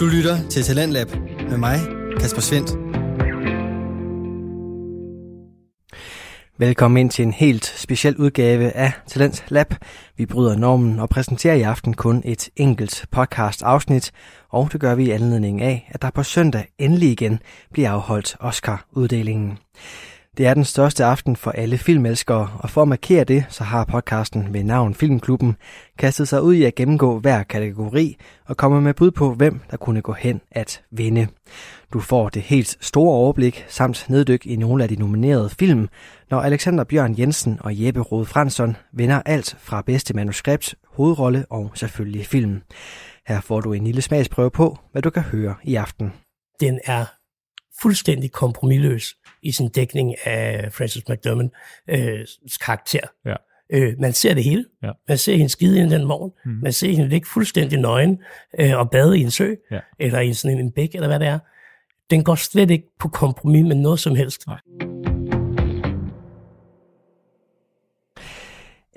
[0.00, 1.08] Du lytter til Talentlab
[1.50, 1.78] med mig,
[2.20, 2.70] Kasper Svendt.
[6.58, 9.74] Velkommen ind til en helt speciel udgave af Talent Lab.
[10.16, 14.12] Vi bryder normen og præsenterer i aften kun et enkelt podcast afsnit,
[14.48, 17.40] og det gør vi i anledning af, at der på søndag endelig igen
[17.72, 19.58] bliver afholdt Oscar-uddelingen.
[20.36, 23.84] Det er den største aften for alle filmelskere, og for at markere det, så har
[23.84, 25.56] podcasten med navn Filmklubben
[25.98, 28.16] kastet sig ud i at gennemgå hver kategori
[28.46, 31.28] og komme med bud på, hvem der kunne gå hen at vinde.
[31.92, 35.88] Du får det helt store overblik samt neddyk i nogle af de nominerede film,
[36.30, 41.70] når Alexander Bjørn Jensen og Jeppe Rode Fransson vinder alt fra bedste manuskript, hovedrolle og
[41.74, 42.62] selvfølgelig film.
[43.26, 46.12] Her får du en lille smagsprøve på, hvad du kan høre i aften.
[46.60, 47.04] Den er
[47.82, 52.26] fuldstændig kompromilløs i sin dækning af Francis McDermott's øh,
[52.64, 53.00] karakter.
[53.26, 53.34] Ja.
[53.72, 54.64] Øh, man ser det hele.
[54.82, 54.90] Ja.
[55.08, 56.30] Man ser hende skide ind den morgen.
[56.44, 56.50] Mm.
[56.62, 58.18] Man ser hende ligge fuldstændig nøgen
[58.60, 59.80] øh, og bade i en sø, Ja.
[60.00, 61.38] eller i sådan en, en bæk, eller hvad det er.
[62.10, 64.46] Den går slet ikke på kompromis med noget som helst.
[64.46, 64.89] Nej.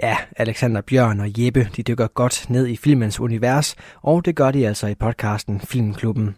[0.03, 4.51] Ja, Alexander Bjørn og Jeppe, de dykker godt ned i filmens univers, og det gør
[4.51, 6.35] de altså i podcasten Filmklubben.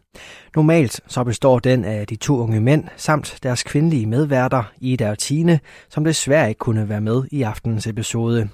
[0.55, 5.17] Normalt så består den af de to unge mænd, samt deres kvindelige medværter, Ida og
[5.17, 8.49] Tine, som desværre ikke kunne være med i aftenens episode.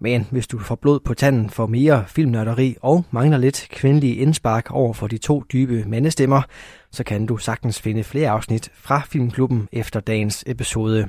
[0.00, 4.70] Men hvis du får blod på tanden for mere filmnørderi og mangler lidt kvindelige indspark
[4.70, 6.42] over for de to dybe mandestemmer,
[6.92, 11.08] så kan du sagtens finde flere afsnit fra Filmklubben efter dagens episode.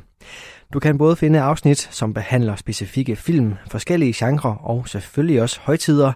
[0.74, 6.14] Du kan både finde afsnit, som behandler specifikke film, forskellige genrer og selvfølgelig også højtider.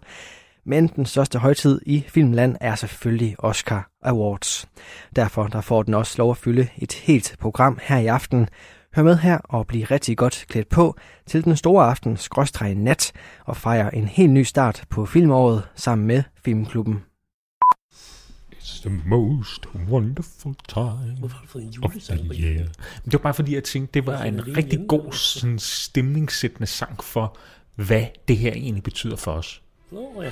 [0.65, 4.67] Men den største højtid i Filmland er selvfølgelig Oscar Awards.
[5.15, 8.49] Derfor der får den også lov at fylde et helt program her i aften.
[8.95, 13.11] Hør med her og bliv rigtig godt klædt på til den store aften skråstreg nat
[13.45, 17.14] og fejre en helt ny start på filmåret sammen med Filmklubben.
[18.65, 22.33] It's the most wonderful time Hvorfor har du fået en of julesang på?
[22.33, 22.67] Men
[23.05, 27.37] det var bare fordi, jeg tænkte, det var en rigtig god sådan, stemningssættende sang for,
[27.75, 29.61] hvad det her egentlig betyder for os.
[29.91, 30.31] Nå, ja.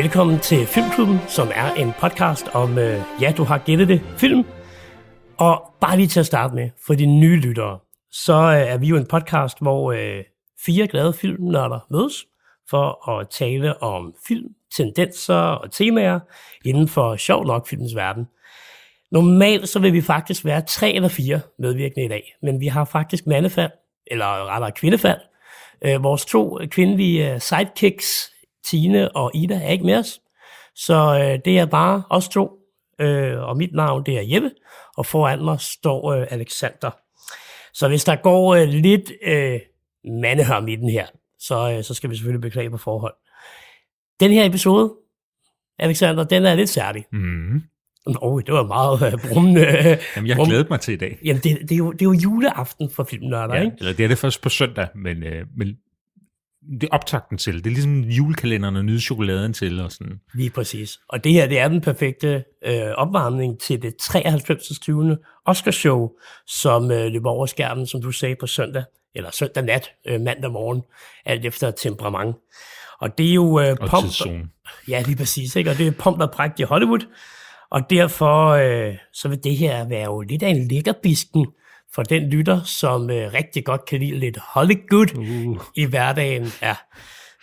[0.00, 4.44] Velkommen til Filmklubben, som er en podcast om, øh, ja, du har gættet det, film.
[5.36, 7.78] Og bare lige til at starte med, for de nye lyttere,
[8.10, 10.24] så øh, er vi jo en podcast, hvor øh,
[10.66, 12.26] fire glade filmnørder mødes
[12.70, 16.20] for at tale om film, tendenser og temaer
[16.64, 18.26] inden for sjov nok filmens verden.
[19.12, 22.84] Normalt så vil vi faktisk være tre eller fire medvirkende i dag, men vi har
[22.84, 23.70] faktisk mandefald,
[24.06, 25.20] eller rettere kvindefald.
[25.84, 28.30] Øh, vores to kvindelige øh, sidekicks,
[28.64, 30.20] Tine og Ida, er ikke med os.
[30.74, 32.50] Så øh, det er bare os to,
[33.00, 34.50] øh, og mit navn det er Jeppe,
[34.96, 36.90] og foran mig står øh, Alexander.
[37.74, 39.60] Så hvis der går øh, lidt øh,
[40.20, 41.06] mandehørm i den her,
[41.38, 43.14] så, øh, så skal vi selvfølgelig beklage på forhold.
[44.20, 44.94] Den her episode,
[45.78, 47.04] Alexander, den er lidt særlig.
[47.12, 47.62] Mm.
[48.22, 49.66] Åh, det var meget øh, brummende.
[50.16, 51.18] Jamen, jeg har glædet mig til i dag.
[51.24, 53.76] Jamen, det, det, er jo, det er jo juleaften for filmnørder, Ja, ikke?
[53.78, 55.68] eller det er det først på søndag, men, øh, men
[56.80, 57.54] det er optakten til.
[57.54, 60.20] Det er ligesom julekalenderen og nyde chokoladen til og sådan.
[60.34, 60.98] Lige præcis.
[61.08, 64.78] Og det her, det er den perfekte øh, opvarmning til det 93.
[64.80, 65.18] 20.
[65.46, 66.08] Oscarshow,
[66.46, 68.84] som øh, løber over skærmen, som du sagde, på søndag,
[69.14, 70.82] eller søndag nat, øh, mandag morgen,
[71.26, 72.36] alt efter temperament.
[73.00, 74.48] Og det er jo øh, Og tidszone.
[74.88, 75.70] ja, lige præcis, ikke?
[75.70, 77.06] og det er pomp og prægt i Hollywood,
[77.70, 81.46] og derfor øh, så vil det her være jo lidt af en lækkerbisken
[81.94, 85.60] for den lytter, som øh, rigtig godt kan lide lidt Hollywood Uh.
[85.76, 86.46] i hverdagen.
[86.62, 86.76] Ja,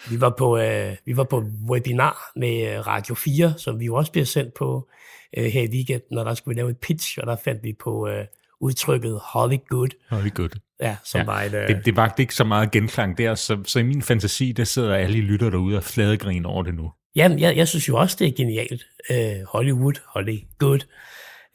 [0.10, 3.96] vi var på, øh, vi var på webinar med øh, Radio 4, som vi jo
[3.96, 4.90] også bliver sendt på
[5.38, 7.74] øh, her i weekenden, når der skulle vi lave et pitch, og der fandt vi
[7.84, 8.26] på øh,
[8.62, 10.50] udtrykket Hollywood, Holly good.
[10.82, 11.54] ja, som ja, var et...
[11.54, 14.64] Øh, Det, det var ikke så meget genklang der, så, så i min fantasi, der
[14.64, 16.92] sidder alle lytter derude og fladegrin over det nu.
[17.16, 18.84] Jamen, jeg, jeg synes jo også, det er genialt.
[19.12, 20.80] Øh, Hollywood, Hollywood.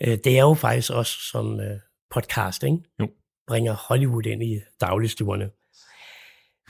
[0.02, 1.78] Øh, det er jo faktisk også som øh,
[2.12, 2.78] podcast, ikke?
[3.00, 3.08] Jo.
[3.46, 5.50] Bringer Hollywood ind i dagligstuerne.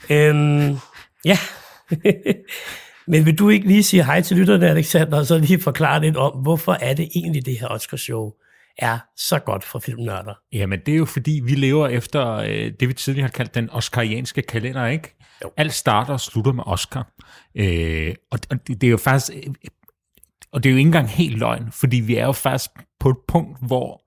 [0.09, 0.77] Øhm,
[1.25, 1.37] ja.
[3.07, 6.17] Men vil du ikke lige sige hej til lytterne, Alexander, og så lige forklare lidt
[6.17, 8.31] om, hvorfor er det egentlig, det her Oscarshow
[8.77, 10.33] er så godt for filmnørder?
[10.53, 13.69] Jamen, det er jo fordi, vi lever efter øh, det, vi tidligere har kaldt den
[13.69, 15.15] oscarianske kalender, ikke?
[15.43, 15.51] Jo.
[15.57, 17.13] Alt starter og slutter med Oscar.
[17.55, 19.37] Øh, og, og det, det er jo faktisk...
[19.37, 19.53] Øh,
[20.51, 22.69] og det er jo ikke engang helt løgn, fordi vi er jo faktisk
[22.99, 24.02] på et punkt, hvor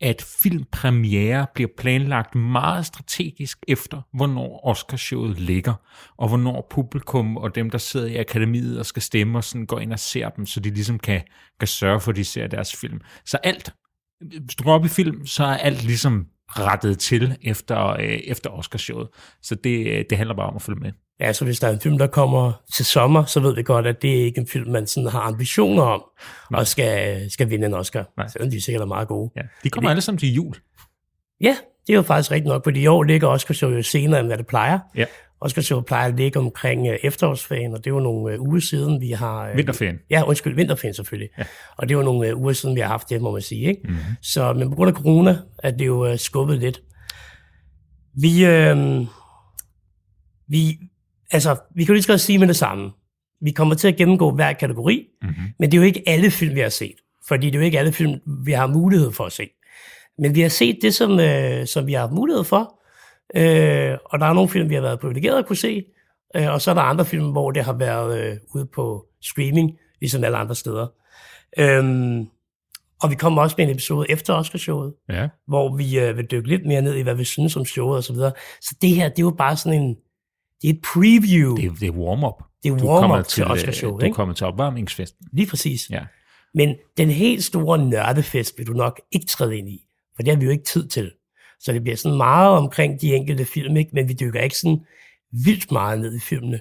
[0.00, 5.74] at filmpremiere bliver planlagt meget strategisk efter, hvornår Oscarshowet ligger,
[6.16, 9.78] og hvornår publikum og dem, der sidder i akademiet og skal stemme, og sådan går
[9.78, 11.22] ind og ser dem, så de ligesom kan,
[11.60, 13.00] kan sørge for, at de ser deres film.
[13.24, 13.74] Så alt,
[14.20, 18.50] hvis du går op i film, så er alt ligesom rettet til efter, øh, efter
[18.50, 19.08] Oscarshowet.
[19.42, 20.92] Så det, øh, det handler bare om at følge med.
[21.20, 23.86] Ja, så hvis der er en film, der kommer til sommer, så ved vi godt,
[23.86, 26.02] at det er ikke en film, man sådan har ambitioner om,
[26.50, 26.60] Nej.
[26.60, 28.12] og skal, skal vinde en Oscar.
[28.16, 28.28] Nej.
[28.28, 29.30] Selvom de er sikkert er meget gode.
[29.36, 30.54] Ja, de kommer det, alle sammen til jul.
[31.40, 34.28] Ja, det er jo faktisk rigtigt nok, fordi i år ligger Oscar jo senere, end
[34.28, 34.78] hvad det plejer.
[34.94, 35.04] Ja.
[35.40, 38.60] Oscar Show plejer at ligge omkring uh, efterårsferien, og det er jo nogle uh, uger
[38.60, 39.50] siden, vi har...
[39.50, 39.98] Uh, vinterferien.
[40.10, 41.28] Ja, undskyld, vinterferien selvfølgelig.
[41.38, 41.44] Ja.
[41.76, 43.68] Og det jo nogle uger siden, vi har haft det, må man sige.
[43.68, 43.80] Ikke?
[43.84, 44.00] Mm-hmm.
[44.22, 46.80] Så, men på grund af corona er det jo skubbet lidt.
[48.20, 49.06] Vi, uh,
[50.48, 50.78] vi,
[51.30, 52.90] altså, vi kan jo lige så godt sige med det samme.
[53.40, 55.44] Vi kommer til at gennemgå hver kategori, mm-hmm.
[55.58, 56.96] men det er jo ikke alle film, vi har set.
[57.28, 59.48] Fordi det er jo ikke alle film, vi har mulighed for at se.
[60.18, 62.80] Men vi har set det, som, øh, som vi har haft mulighed for.
[63.34, 65.84] Øh, og der er nogle film, vi har været privilegeret at kunne se.
[66.36, 69.78] Øh, og så er der andre film, hvor det har været øh, ude på streaming,
[70.00, 70.86] ligesom alle andre steder.
[71.58, 72.26] Øh,
[73.02, 75.28] og vi kommer også med en episode efter Oscarshowet, ja.
[75.46, 78.04] hvor vi øh, vil dykke lidt mere ned i, hvad vi synes om showet og
[78.04, 78.32] så videre.
[78.60, 79.96] Så det her, det er jo bare sådan en,
[80.62, 81.56] det er et preview.
[81.56, 82.42] Det er, det er warm-up.
[82.62, 84.04] Det er warm-up til, til øh, Oscarshowet.
[84.04, 85.26] Du kommer til opvarmningsfesten.
[85.32, 85.90] Lige præcis.
[85.90, 86.04] Ja.
[86.54, 90.38] Men den helt store nørdefest vil du nok ikke træde ind i, for det har
[90.38, 91.12] vi jo ikke tid til.
[91.60, 93.90] Så det bliver sådan meget omkring de enkelte film, ikke?
[93.94, 94.80] men vi dykker ikke sådan
[95.44, 96.60] vildt meget ned i filmene.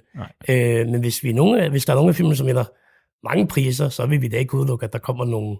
[0.50, 2.65] Øh, men hvis, vi nogle, hvis der er nogle af filmene, som vinder
[3.27, 5.57] mange priser, så vil vi da ikke udelukke, at der kommer nogle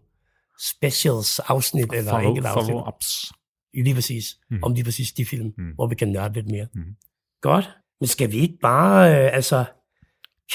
[0.72, 2.76] specials afsnit eller follow, enkelte afsnit.
[2.76, 3.32] Follow-ups.
[3.74, 4.26] Lige præcis.
[4.50, 4.60] Mm.
[4.64, 5.72] Om lige præcis de film, Mm.
[5.76, 6.68] hvor vi kan nørde lidt mere.
[6.74, 6.84] Mm.
[7.42, 7.70] Godt.
[8.00, 9.66] Men skal vi ikke bare øh, altså,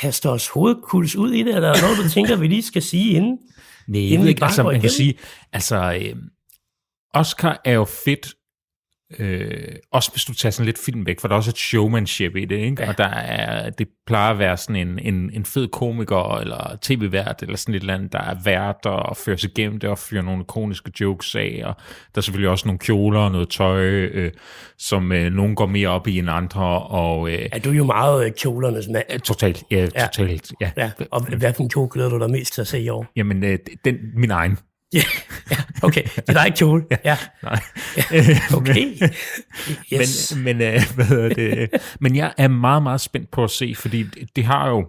[0.01, 1.55] kaste os hovedkuls ud i det?
[1.55, 3.39] Eller er der noget, du tænker, vi lige skal sige inden?
[3.89, 5.19] Nej, jeg Inden ikke, altså, man kan sige,
[5.53, 6.17] altså, øh,
[7.15, 8.35] Oscar er jo fedt,
[9.19, 12.37] øh, også hvis du tager sådan lidt film væk, for der er også et showmanship
[12.37, 12.83] i det, ikke?
[12.83, 12.89] Ja.
[12.89, 17.43] og der er, det plejer at være sådan en, en, en fed komiker, eller tv-vært,
[17.43, 20.23] eller sådan et eller andet, der er vært og fører sig igennem det, og fyrer
[20.23, 21.75] nogle ikoniske jokes af, og
[22.15, 24.33] der er selvfølgelig også nogle kjoler og noget tøj, øh,
[24.79, 27.85] som øh, nogen går mere op i end andre, og øh, Er du er jo
[27.85, 29.21] meget øh, kjolernes mand.
[29.21, 30.71] totalt, ja, totalt, ja.
[30.77, 33.07] Ja, og hvad for en kjole glæder du dig mest til at se i år?
[33.17, 34.59] Jamen, øh, den, min egen.
[34.95, 35.03] Ja,
[35.51, 36.03] ja okay.
[36.03, 36.85] Det er dig ikke kjole.
[37.05, 37.61] Ja, Nej.
[38.59, 38.97] okay.
[39.93, 40.35] Yes.
[40.35, 41.71] Men, men, øh, hvad hedder det?
[42.01, 44.87] men jeg er meget, meget spændt på at se, fordi det, det har jo...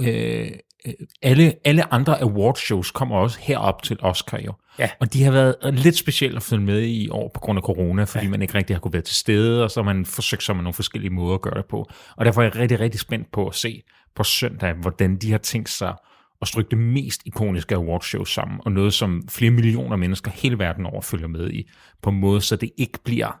[0.00, 0.50] Øh,
[0.86, 0.92] øh,
[1.22, 4.52] alle, alle andre awardshows kommer også herop til Oscar jo.
[4.78, 4.90] Ja.
[5.00, 8.04] Og de har været lidt specielt at følge med i år på grund af corona,
[8.04, 8.30] fordi ja.
[8.30, 10.62] man ikke rigtig har kunne være til stede, og så har man forsøgt sig med
[10.62, 11.90] nogle forskellige måder at gøre det på.
[12.16, 13.82] Og derfor er jeg rigtig, rigtig spændt på at se
[14.14, 15.94] på søndag, hvordan de har tænkt sig
[16.42, 20.86] at strykke det mest ikoniske awardshow sammen, og noget, som flere millioner mennesker hele verden
[20.86, 21.70] over følger med i,
[22.02, 23.40] på en måde, så det ikke bliver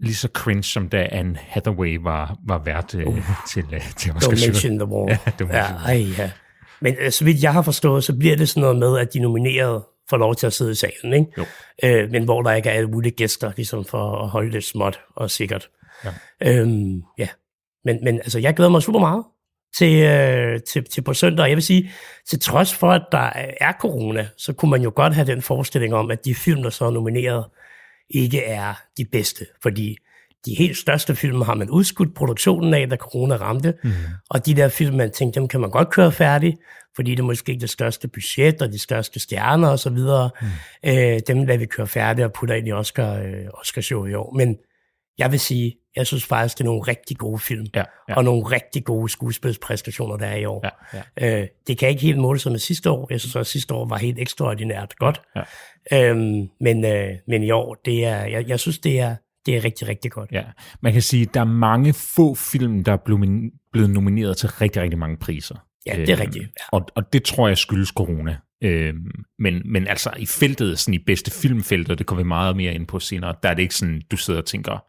[0.00, 3.18] lige så cringe, som da Anne Hathaway var, var vært uh.
[3.48, 5.08] til, uh, til Oscar Don't mention the war.
[5.26, 6.30] Ja, don't ja, ej, ja.
[6.80, 9.18] Men øh, så vidt jeg har forstået, så bliver det sådan noget med, at de
[9.18, 11.26] nominerede får lov til at sidde i salen, ikke?
[11.38, 11.44] Jo.
[11.84, 15.00] Øh, men hvor der ikke er alle mulige gæster, ligesom for at holde det småt
[15.16, 15.68] og sikkert.
[16.04, 16.10] Ja.
[16.42, 17.28] Øhm, ja.
[17.84, 19.24] Men, men altså, jeg glæder mig super meget
[19.76, 21.42] til, øh, til, til på søndag.
[21.42, 21.90] Og Jeg vil sige,
[22.28, 23.30] til trods for, at der
[23.60, 26.70] er corona, så kunne man jo godt have den forestilling om, at de film, der
[26.70, 27.44] så er nomineret,
[28.10, 29.46] ikke er de bedste.
[29.62, 29.96] Fordi
[30.46, 33.74] de helt største film har man udskudt produktionen af, da corona ramte.
[33.84, 33.90] Mm.
[34.30, 36.56] Og de der film, man tænkte, dem kan man godt køre færdig,
[36.96, 39.90] fordi det er måske ikke det største budget og de største stjerner osv.
[39.92, 40.48] Mm.
[40.90, 44.14] Øh, dem lader vi køre færdig og putter ind i Oscar, øh, Oscar show i
[44.14, 44.32] år.
[44.36, 44.56] Men
[45.18, 47.66] jeg vil sige, jeg synes faktisk, det er nogle rigtig gode film.
[47.74, 48.14] Ja, ja.
[48.14, 50.64] Og nogle rigtig gode skuespilspræstationer, der er i år.
[50.94, 51.40] Ja, ja.
[51.40, 53.06] Øh, det kan ikke helt måle sig med sidste år.
[53.10, 55.22] Jeg synes også, at sidste år var helt ekstraordinært godt.
[55.36, 56.10] Ja.
[56.10, 59.64] Øhm, men, øh, men i år, det er, jeg, jeg synes, det er, det er
[59.64, 60.32] rigtig, rigtig godt.
[60.32, 60.44] Ja,
[60.80, 64.82] man kan sige, at der er mange få film, der er blevet, nomineret til rigtig,
[64.82, 65.54] rigtig mange priser.
[65.86, 66.64] Ja, det er rigtigt, ja.
[66.72, 68.36] Og, og det tror jeg skyldes corona.
[68.62, 72.74] Øhm, men, men altså i feltet, sådan i bedste filmfeltet, det kommer vi meget mere
[72.74, 74.84] ind på senere, der er det ikke sådan, du sidder og tænker,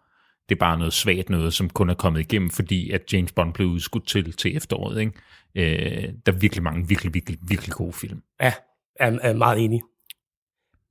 [0.50, 3.54] det er bare noget svagt noget, som kun er kommet igennem, fordi at James Bond
[3.54, 5.00] blev udskudt til, til efteråret.
[5.00, 5.12] Ikke?
[5.56, 8.22] Øh, der er virkelig mange virkelig, virkelig, virkelig gode film.
[8.42, 8.54] Ja,
[9.00, 9.82] er, er meget enig.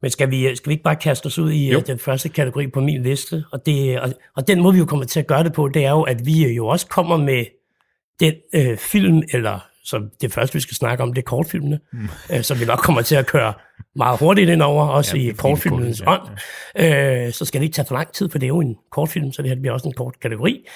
[0.03, 1.73] Men skal vi, skal vi ikke bare kaste os ud i Jo.
[1.73, 1.83] jo.
[1.87, 3.45] den første kategori på min liste?
[3.53, 5.85] Og, det, og, og den måde, vi jo kommer til at gøre det på, det
[5.85, 7.45] er jo, at vi jo også kommer med
[8.21, 12.09] den øh, film, eller så det første, vi skal snakke om, det er kortfilmene, mm.
[12.33, 13.53] øh, som vi nok kommer til at køre
[13.99, 16.23] meget hurtigt ind over, også Ja, ja, i kortfilmens ja, ånd.
[17.26, 19.33] Øh, så skal det ikke tage for lang tid, for det er jo en kortfilm,
[19.33, 20.67] så det her bliver også en kort kategori.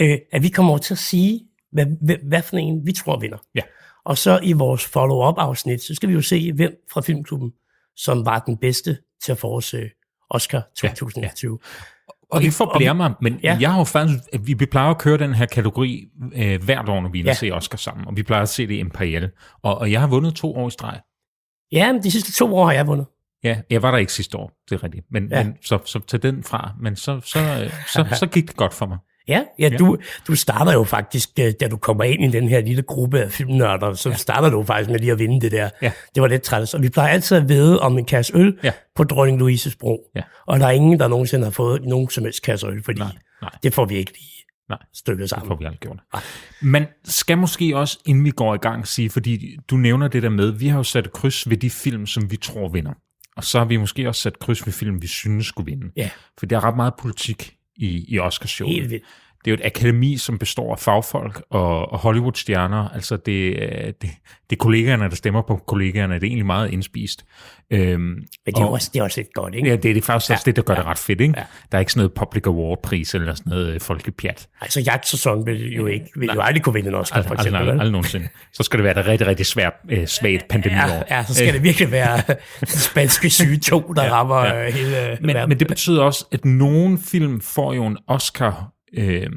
[0.00, 1.40] Øh, at vi kommer over til at sige,
[1.72, 3.38] hvad, hvad, hvad for en vi tror vinder.
[3.54, 3.60] Ja.
[4.04, 7.52] Og så i vores follow-up afsnit, så skal vi jo se, hvem fra Filmklubben,
[7.96, 9.90] som var den bedste til at forudse
[10.30, 11.58] Oscar 2020.
[12.30, 13.52] Og det forblærer mig, men Ja.
[13.52, 13.58] ja.
[13.60, 17.00] jeg har jo faktisk, vi vi plejer at køre den her kategori øh, hvert år,
[17.00, 17.30] når vi er Ja.
[17.30, 19.30] og se Oscar sammen, og vi plejer at se det i Imperial,
[19.62, 21.00] og, og jeg har vundet to år i streg.
[21.72, 23.06] Ja, men de sidste to år har jeg vundet.
[23.44, 25.38] Ja, jeg var der ikke sidste år, det er rigtigt, men, Ja.
[25.38, 25.44] ja.
[25.44, 28.74] men så, så tag den fra, men så, så, øh, så, så gik det godt
[28.74, 28.98] for mig.
[29.28, 32.60] Ja, ja, Du, du starter jo faktisk, øh, da du kommer ind i den her
[32.60, 34.14] lille gruppe af filmnørder, så ja.
[34.14, 35.70] starter du faktisk med lige at vinde det der.
[35.82, 35.92] Ja.
[36.14, 36.74] Det var lidt træls.
[36.74, 38.72] Og vi plejer altid at vide om en kasse øl Ja.
[38.96, 40.00] på Dronning Louises bro.
[40.16, 40.22] Ja.
[40.46, 43.12] Og der er ingen, der nogensinde har fået nogen som helst kasse øl, fordi Nej,
[43.42, 43.50] nej.
[43.62, 44.31] det får vi ikke lige
[44.68, 44.78] Nej.
[44.94, 45.48] stykket Det sammen.
[45.48, 45.98] får vi aldrig gjort.
[46.62, 50.28] Man skal måske også, inden vi går i gang, sige, fordi du nævner det der
[50.28, 52.92] med, vi har jo sat kryds ved de film, som vi tror vinder.
[53.36, 55.92] Og så har vi måske også sat kryds ved film, vi synes skulle vinde.
[55.96, 56.10] Ja.
[56.38, 58.74] For der er ret meget politik i, i Oscarshowet.
[58.74, 59.04] Helt vildt.
[59.44, 62.88] Det er jo et akademi, som består af fagfolk og, og Hollywood-stjerner.
[62.88, 64.10] Altså det, er- det,
[64.50, 66.14] det er kollegaerne, der stemmer på kollegaerne.
[66.14, 67.24] Det er egentlig meget indspist.
[67.70, 69.68] Øhm, Men det er, jo også, det er også lidt godt, ikke?
[69.68, 71.34] Ja, det er det faktisk også det, der gør det ret fedt, ikke?
[71.36, 71.42] Ja.
[71.72, 74.48] Der er ikke sådan noget public award-pris eller sådan noget øh, folkepjat.
[74.60, 77.58] Altså, jagtsæson vil jo ikke, vil jo aldrig kunne vinde en Oscar, for Aldrig, eksempel.
[77.58, 78.28] aldrig, aldrig nogensinde.
[78.52, 81.04] Så skal det være et rigtig, rigtig svært, øh, svagt pandemiår.
[81.10, 82.22] Ja, ja, så skal det virkelig være
[82.60, 84.62] den spanske syge 2, der ja, rammer ja.
[84.62, 84.70] ja.
[84.70, 85.48] hele Men, verden.
[85.48, 89.30] men det betyder også, at nogle film får jo en Oscar øh,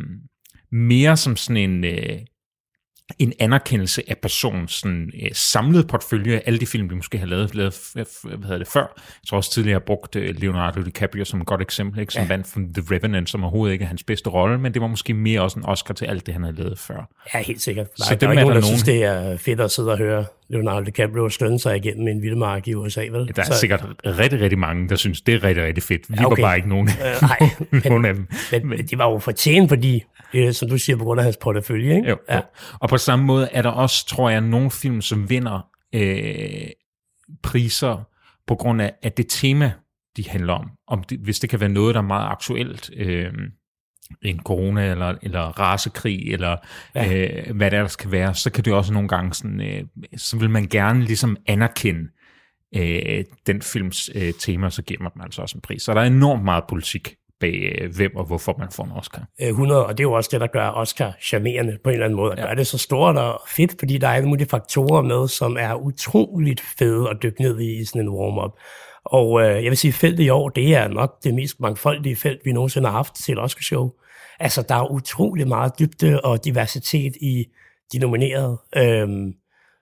[0.72, 2.20] mere som sådan en, øh,
[3.20, 7.26] en anerkendelse af personens sådan, øh, samlede portfølje af alle de film, de måske har
[7.26, 8.06] lavet, lavet hvad
[8.44, 8.82] hedder det, før.
[8.82, 12.14] Jeg tror også tidligere, jeg har brugt øh, Leonardo DiCaprio som et godt eksempel, ikke?
[12.14, 12.28] som ja.
[12.28, 15.14] vandt for The Revenant, som overhovedet ikke er hans bedste rolle, men det var måske
[15.14, 17.10] mere også en Oscar til alt det, han havde lavet før.
[17.34, 17.88] Ja, helt sikkert.
[17.98, 20.26] Der, Så der er ikke nogen, der synes, det er fedt at sidde og høre
[20.50, 23.32] Leonardo DiCaprio skønne sig igennem en vildmark i USA, vel?
[23.36, 26.02] Der er så, sikkert rigtig, rigtig mange, der synes, det er rigtig, rigtig fedt.
[26.10, 26.42] Vi Ja, okay.
[26.42, 27.40] var bare ikke nogen, Øh, nej,
[27.90, 28.28] nogen men, af dem.
[28.52, 31.38] men, men det var jo fortjent, fordi, øh, som du siger, på grund af hans
[31.38, 32.10] portefølje, ikke?
[32.10, 32.36] Jo, ja.
[32.36, 32.42] jo.
[32.80, 36.68] Og på samme måde er der også, tror jeg, nogle film, som vinder øh,
[37.44, 38.08] priser
[38.48, 39.72] på grund af, at det tema,
[40.18, 40.72] de handler om.
[40.88, 43.34] om det, hvis det kan være noget, der er meget aktuelt, øh,
[44.22, 46.58] en corona eller, eller rasekrig, eller
[46.96, 47.14] ja.
[47.14, 49.84] øh, hvad det ellers kan være, så kan det også nogle gange sådan, øh,
[50.18, 52.10] så vil man gerne ligesom anerkende
[52.76, 55.82] øh, den films øh, tema, så giver man dem altså også en pris.
[55.82, 57.16] Så der er enormt meget politik
[57.46, 59.28] bag, øh, hvem og hvorfor man får en Oscar.
[59.42, 62.06] Øh, 100, og det er jo også det, der gør Oscar charmerende på en eller
[62.06, 62.34] anden måde.
[62.38, 62.48] Ja.
[62.48, 65.74] Gør det så stort og fedt, fordi der er alle mulige faktorer med, som er
[65.74, 68.52] utroligt fede at dykke ned i i sådan en warm-up.
[69.06, 72.42] Og øh, jeg vil sige, feltet i år, det er nok det mest mangfoldige felt,
[72.46, 73.92] vi nogensinde har haft til et Oscar-show.
[74.40, 77.46] Altså, der er utrolig meget dybde og diversitet i
[77.94, 78.58] de nominerede.
[78.78, 79.34] Øhm,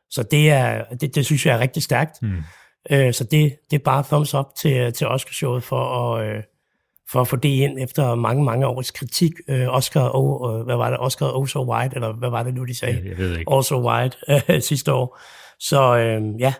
[0.10, 2.18] så det, er, det, det synes jeg er rigtig stærkt.
[2.22, 2.44] Hmm.
[2.92, 6.44] Øh, så det, det er bare thumbs up til, til Oscarshowet for at, øh,
[7.14, 9.32] for at få det ind efter mange, mange års kritik.
[9.48, 11.00] Øh, Oscar, oh, øh, hvad var det?
[11.00, 13.02] Oscar Oh So White, eller hvad var det nu, de sagde?
[13.06, 13.54] Jeg ved ikke.
[13.54, 15.20] Also White øh, sidste år.
[15.60, 16.54] Så øh, ja,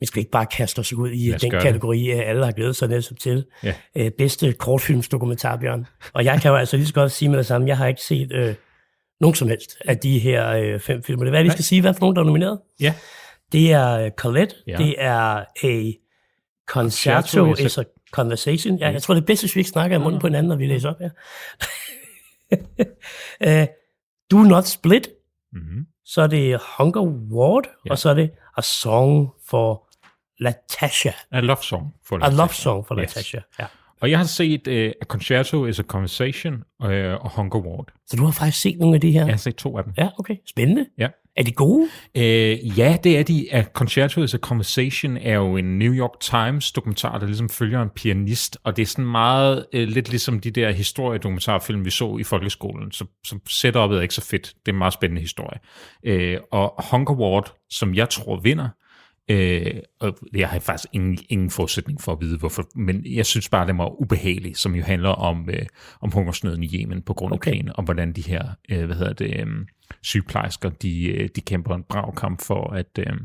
[0.00, 1.66] vi skal ikke bare kaste os ud i den gøre det.
[1.66, 3.44] kategori, øh, alle har glædet sig netop til.
[3.62, 3.74] Ja.
[3.96, 5.86] Øh, bedste kortfilmsdokumentar, Bjørn.
[6.12, 8.02] Og jeg kan jo altså lige så godt sige med det samme, jeg har ikke
[8.02, 8.54] set øh,
[9.20, 11.18] nogen som helst af de her øh, fem film.
[11.18, 12.58] Det er, hvad jeg lige skal sige, hvad for nogen, der er nomineret.
[12.80, 12.94] Ja.
[13.52, 14.76] Det er øh, Colette, Ja.
[14.76, 15.90] det er A
[16.68, 17.82] Concerto Concerto
[18.14, 18.78] Conversation.
[18.78, 20.56] Ja, jeg tror, det er bedst, hvis vi ikke snakker i munden på hinanden, når
[20.56, 21.10] vi læser op her.
[23.46, 23.66] uh,
[24.30, 25.08] Do Not Split,
[25.52, 25.86] Mm-hmm.
[26.04, 27.02] så er det Hunger
[27.32, 27.90] Ward, Ja.
[27.90, 29.88] og så er det A Song for
[30.38, 31.10] Latasha.
[31.30, 32.36] A love song for A Latasha.
[32.42, 33.16] Love Song for Yes.
[33.16, 33.66] Latasha, ja.
[34.00, 36.88] Og jeg har set uh, A Concerto is a Conversation uh,
[37.24, 37.88] og Hunger Ward.
[38.06, 39.20] Så du har faktisk set nogle af de her?
[39.24, 39.92] Jeg har set to af dem.
[39.98, 40.36] Ja, okay.
[40.46, 40.86] Spændende.
[40.98, 41.08] Ja.
[41.36, 41.88] Er de gode?
[42.14, 43.46] Uh, ja, det er de.
[43.52, 47.82] A Concerto is a Conversation er jo en New York Times dokumentar, der ligesom følger
[47.82, 52.16] en pianist, og det er sådan meget uh, lidt ligesom de der historiedokumentarfilm, vi så
[52.16, 52.92] i folkeskolen.
[52.92, 54.42] Så, så setupet er ikke så fedt.
[54.46, 55.58] Det er en meget spændende historie.
[56.08, 58.68] Uh, og Hunger Ward, som jeg tror vinder,
[59.30, 63.48] Øh, og jeg har faktisk ingen, ingen forudsætning for at vide, hvorfor, men jeg synes
[63.48, 65.66] bare, det var ubehageligt, som jo handler om, øh,
[66.00, 67.50] om hungersnøden i Yemen på grund af Okay.
[67.50, 69.46] krigen, og hvordan de her, øh, hvad hedder det, øh,
[70.02, 73.16] sygeplejersker, de, øh, de kæmper en brav kamp for at, øh,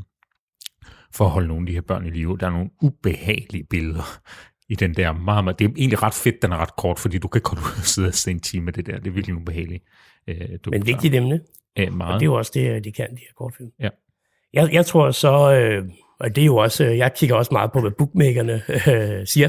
[1.14, 2.38] for at holde nogle af de her børn i live.
[2.38, 4.20] Der er nogle ubehagelige billeder
[4.68, 7.18] i den der meget, meget, det er egentlig ret fedt, den er ret kort, fordi
[7.18, 9.10] du kan godt ud og sidde og se en time med det der, det er
[9.10, 9.84] virkelig ubehageligt.
[10.28, 11.40] Øh, du, Men vigtigt emne.
[11.78, 12.14] Øh, meget.
[12.14, 13.70] Og det er jo også det, de kan, de her kortfilm.
[13.80, 13.88] Ja.
[14.52, 15.88] Jeg, jeg tror så, øh,
[16.20, 19.48] og det er jo også, øh, jeg kigger også meget på, hvad bookmakerne øh, siger,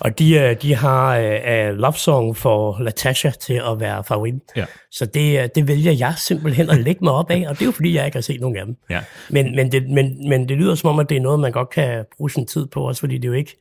[0.00, 4.34] og de, øh, de har øh, Love Song for Latasha til at være favorit.
[4.56, 4.64] Ja.
[4.90, 7.66] Så det, øh, det vælger jeg simpelthen at lægge mig op af, og det er
[7.66, 8.76] jo fordi, jeg ikke har set nogen af dem.
[8.90, 9.00] Ja.
[9.30, 11.70] Men, men, det, men, men det lyder som om, at det er noget, man godt
[11.70, 13.56] kan bruge sin tid på, også fordi det er jo ikke,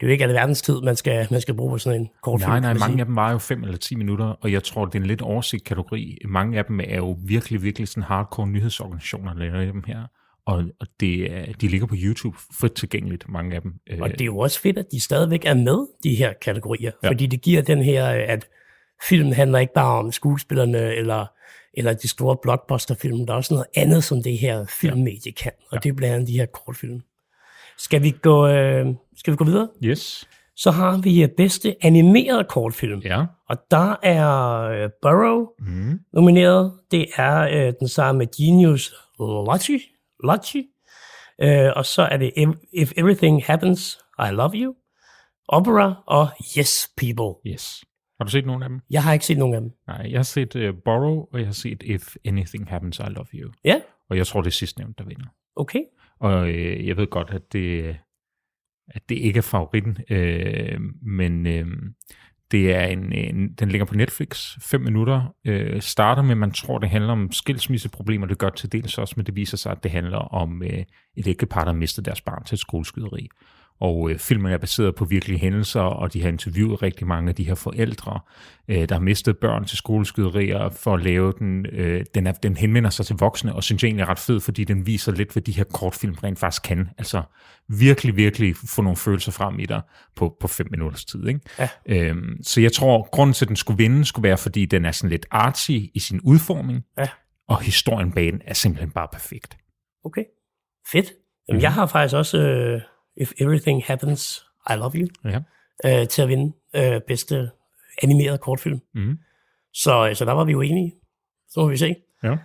[0.00, 2.50] det er jo ikke alverdens tid, man skal, man skal bruge på sådan en kortfilm.
[2.50, 3.00] Nej, nej, kan man mange sige.
[3.00, 5.22] af dem var jo 5 eller 10 minutter, og jeg tror, det er en lidt
[5.22, 6.18] oversigt kategori.
[6.28, 9.98] Mange af dem er jo virkelig, virkelig sådan hardcore nyhedsorganisationer, der laver dem her.
[10.46, 13.74] Og, og det er, de ligger på YouTube frit tilgængeligt, mange af dem.
[13.90, 16.90] Øh, Og det er jo også fedt, at de stadigvæk er med, de her kategorier.
[17.02, 17.08] Ja.
[17.08, 18.48] Fordi det giver den her, at
[19.08, 21.26] filmen handler ikke bare om skuespillerne eller,
[21.74, 23.26] eller de store blockbusterfilm.
[23.26, 25.52] Der er også noget andet, som det her filmmedie kan.
[25.70, 25.78] Og ja.
[25.78, 27.00] det er blandt andet de her kortfilm.
[27.78, 28.86] Skal vi gå, øh,
[29.16, 29.68] skal vi gå videre?
[29.84, 30.28] Yes.
[30.56, 33.00] Så har vi øh, bedste animerede kortfilm.
[33.04, 33.24] Ja.
[33.48, 36.00] Og der er øh, Burrow Mm.
[36.12, 36.72] nomineret.
[36.90, 39.82] Det er øh, den samme Genius Logi.
[40.24, 40.66] Logi.
[41.42, 44.74] Øh, og så er det If- Everything Happens, I Love You.
[45.48, 47.52] Opera og Yes People.
[47.52, 47.84] Yes.
[48.20, 48.80] Har du set nogen af dem?
[48.90, 49.70] Jeg har ikke set nogen af dem.
[49.86, 53.26] Nej, jeg har set uh, Borrow, og jeg har set If Anything Happens, I Love
[53.34, 53.52] You.
[53.64, 53.80] Ja,
[54.10, 55.26] Og jeg tror, det er sidstnævnt, der vinder.
[55.56, 55.80] okay.
[56.20, 57.96] Og øh, jeg ved godt, at det,
[58.88, 61.66] at det ikke er favoritten, øh, men øh,
[62.50, 66.50] det er en, en, den ligger på Netflix, 5 minutter, øh, starter med, at man
[66.50, 69.82] tror, det handler om skilsmisseproblemer, det gør til dels også, men det viser sig, at
[69.82, 70.84] det handler om øh,
[71.16, 73.28] et ægtepar, der mistede deres barn til et skoleskyderi.
[73.80, 77.34] Og øh, filmen er baseret på virkelige hændelser, og de har interviewet rigtig mange af
[77.34, 78.20] de her forældre,
[78.68, 81.66] øh, der har mistet børn til skoleskyderier, for at lave den.
[81.72, 84.40] Øh, den, er, den henvender sig til voksne, og synes jeg egentlig er ret fed,
[84.40, 86.88] fordi den viser lidt, hvad de her kortfilm rent faktisk kan.
[86.98, 87.22] Altså
[87.68, 89.82] virkelig, virkelig få nogle følelser frem i dig
[90.16, 91.26] på, på fem minutters tid.
[91.28, 91.40] Ikke?
[91.58, 91.68] Ja.
[91.86, 94.92] Øhm, så jeg tror, grunden til, at den skulle vinde, skulle være, fordi den er
[94.92, 97.08] sådan lidt artsy i sin udformning, Ja.
[97.48, 99.56] og historien bag den er simpelthen bare perfekt.
[100.04, 100.24] Okay.
[100.92, 101.12] Fedt.
[101.48, 102.38] Jamen, jeg har faktisk også
[102.74, 102.80] uh,
[103.16, 105.38] If Everything Happens, I Love You Ja.
[106.02, 107.50] uh, til at vinde uh, bedste
[108.02, 108.80] animeret kortfilm.
[108.94, 109.18] Mhm.
[109.74, 110.92] Så, så der var vi jo enige.
[111.48, 111.94] Så må vi se.
[112.22, 112.36] Ja.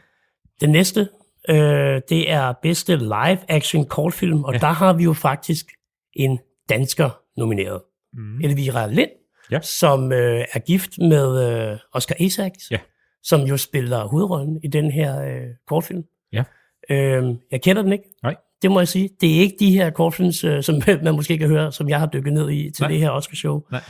[0.61, 1.07] Den næste,
[1.49, 4.59] øh, det er bedste live-action kortfilm, og ja.
[4.59, 5.65] der har vi jo faktisk
[6.13, 7.81] en dansker nomineret.
[8.13, 8.39] Mm.
[8.41, 9.09] Elvira Lind,
[9.51, 9.59] Ja.
[9.61, 12.77] som øh, er gift med øh, Oscar Isaacs, Ja.
[13.23, 16.03] som jo spiller hovedrollen i den her øh, kortfilm.
[16.33, 16.43] Ja.
[16.89, 18.05] Øh, jeg kender den ikke.
[18.23, 18.35] Nej.
[18.61, 19.09] Det må jeg sige.
[19.21, 22.05] Det er ikke de her kortfilms, øh, som man måske kan høre, som jeg har
[22.05, 22.91] dykket ned i til Nej.
[22.91, 23.61] det her Oscar-show.
[23.71, 23.81] Nej.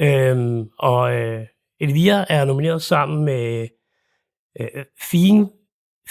[0.00, 1.46] Øhm, og øh,
[1.80, 3.68] Elvira er nomineret sammen med
[4.60, 5.50] øh, Feeling,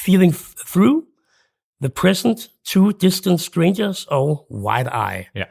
[0.05, 0.33] Feeling
[0.67, 1.03] Through,
[1.81, 5.25] The Present, Two Distant Strangers og Wide Eye.
[5.35, 5.43] Ja.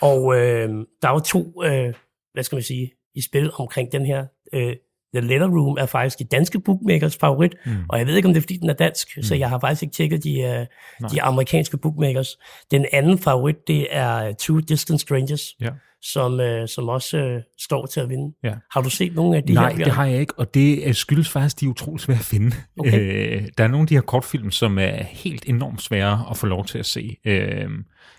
[0.00, 0.68] Og øh,
[1.02, 1.94] der er jo to, øh,
[2.32, 4.26] hvad skal man sige, i spil omkring den her.
[4.52, 4.76] Øh,
[5.14, 7.72] The Letter Room er faktisk de danske bookmakers favorit, mm.
[7.88, 9.22] og jeg ved ikke, om det er, fordi den er dansk, mm.
[9.22, 10.66] så jeg har faktisk ikke tjekket de, øh,
[11.12, 12.38] de amerikanske bookmakers.
[12.70, 15.68] Den anden favorit, det er Two Distant Strangers, Ja.
[16.02, 18.34] som, øh, som også øh, står til at vinde.
[18.44, 18.54] Ja.
[18.72, 19.76] Har du set nogle af de Nej, her?
[19.76, 19.94] det Bjørn?
[19.96, 22.56] har jeg ikke, og det øh, skyldes faktisk, de er utrolig svære at finde.
[22.78, 23.00] Okay.
[23.36, 26.46] Øh, der er nogle af de her kortfilm, som er helt enormt svære at få
[26.46, 27.16] lov til at se.
[27.24, 27.68] Øh,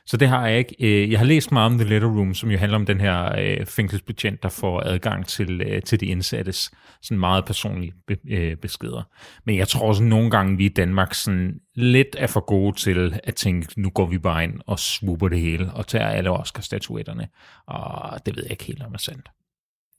[0.06, 0.76] så det har jeg ikke.
[0.80, 3.36] Øh, jeg har læst meget om The Letter Room, som jo handler om den her
[3.40, 8.56] øh, fængselsbetjent, der får adgang til, øh, til de indsattes sådan meget personlige be, øh,
[8.56, 9.04] beskeder.
[9.46, 13.20] Men jeg tror også nogle gange, vi i Danmark sådan lidt er for gode til
[13.24, 17.28] at tænke, nu går vi bare ind og swooper det hele, og tager alle Oscar-statuetterne.
[17.66, 19.30] Og det ved jeg ikke helt, om er sandt.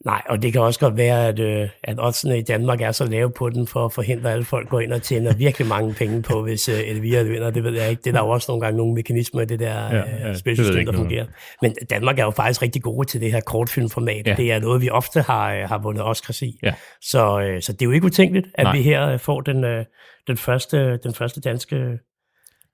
[0.05, 3.05] Nej, og det kan også godt være, at, øh, at oddsene i Danmark er så
[3.05, 5.95] lave på den, for at forhindre, at alle folk går ind og tjener virkelig mange
[5.95, 7.51] penge på, hvis øh, Elvira vinder.
[7.51, 8.01] Det ved jeg ikke.
[8.01, 10.17] Det er der jo også nogle gange nogle mekanismer i det der Ja, ja, ja,
[10.17, 11.27] ja, jeg spilsystem, der fungerer.
[11.63, 14.27] Men Danmark er jo faktisk rigtig gode til det her kortfilmformat.
[14.27, 14.31] Ja.
[14.31, 14.37] Ja.
[14.37, 16.59] Det er noget, vi ofte har, øh, har vundet Oscars i.
[16.63, 16.75] Ja.
[17.03, 18.77] Så, øh, så det er jo ikke utænkeligt, at Nej.
[18.77, 19.85] vi her øh, får den, øh,
[20.27, 21.99] den, første, den første danske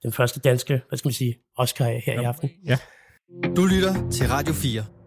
[0.02, 2.50] den første danske, hvad skal man sige, Oscar her i aften.
[2.66, 2.76] Ja.
[3.56, 4.99] Du lytter til Radio 4.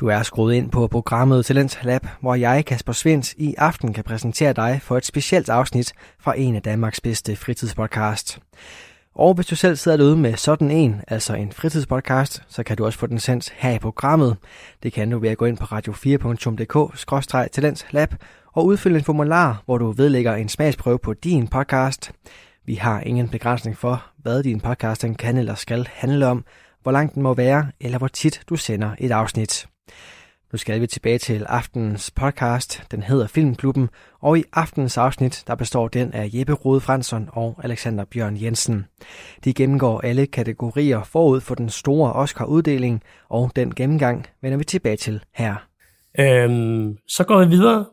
[0.00, 4.04] Du er skruet ind på programmet Talent Lab, hvor jeg, Kasper Svens, i aften kan
[4.04, 8.38] præsentere dig for et specielt afsnit fra en af Danmarks bedste fritidspodcast.
[9.14, 12.84] Og hvis du selv sidder derude med sådan en, altså en fritidspodcast, så kan du
[12.84, 14.36] også få den sendt her i programmet.
[14.82, 18.14] Det kan du ved at gå ind på radio4.dk-talentlab
[18.52, 22.12] og udfylde en formular, hvor du vedlægger en smagsprøve på din podcast.
[22.66, 26.44] Vi har ingen begrænsning for, hvad din podcast kan eller skal handle om,
[26.82, 29.66] hvor lang den må være, eller hvor tit du sender et afsnit.
[30.52, 32.82] Nu skal vi tilbage til aftenens podcast.
[32.90, 33.88] Den hedder Filmklubben,
[34.20, 38.86] og i aftenens afsnit, der består den af Jeppe Rode Fransson og Alexander Bjørn Jensen.
[39.44, 44.96] De gennemgår alle kategorier forud for den store Oscar-uddeling, og den gennemgang vender vi tilbage
[44.96, 45.54] til her.
[46.18, 47.86] Øhm, så går vi videre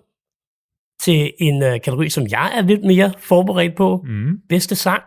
[1.01, 4.03] til en øh, kategori, som jeg er lidt mere forberedt på.
[4.07, 4.39] Mm.
[4.49, 5.03] Bedste sang.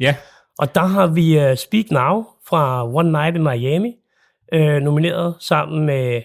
[0.00, 0.16] Ja.
[0.58, 3.94] Og der har vi uh, Speak Now fra One Night in Miami,
[4.52, 6.22] øh, nomineret sammen med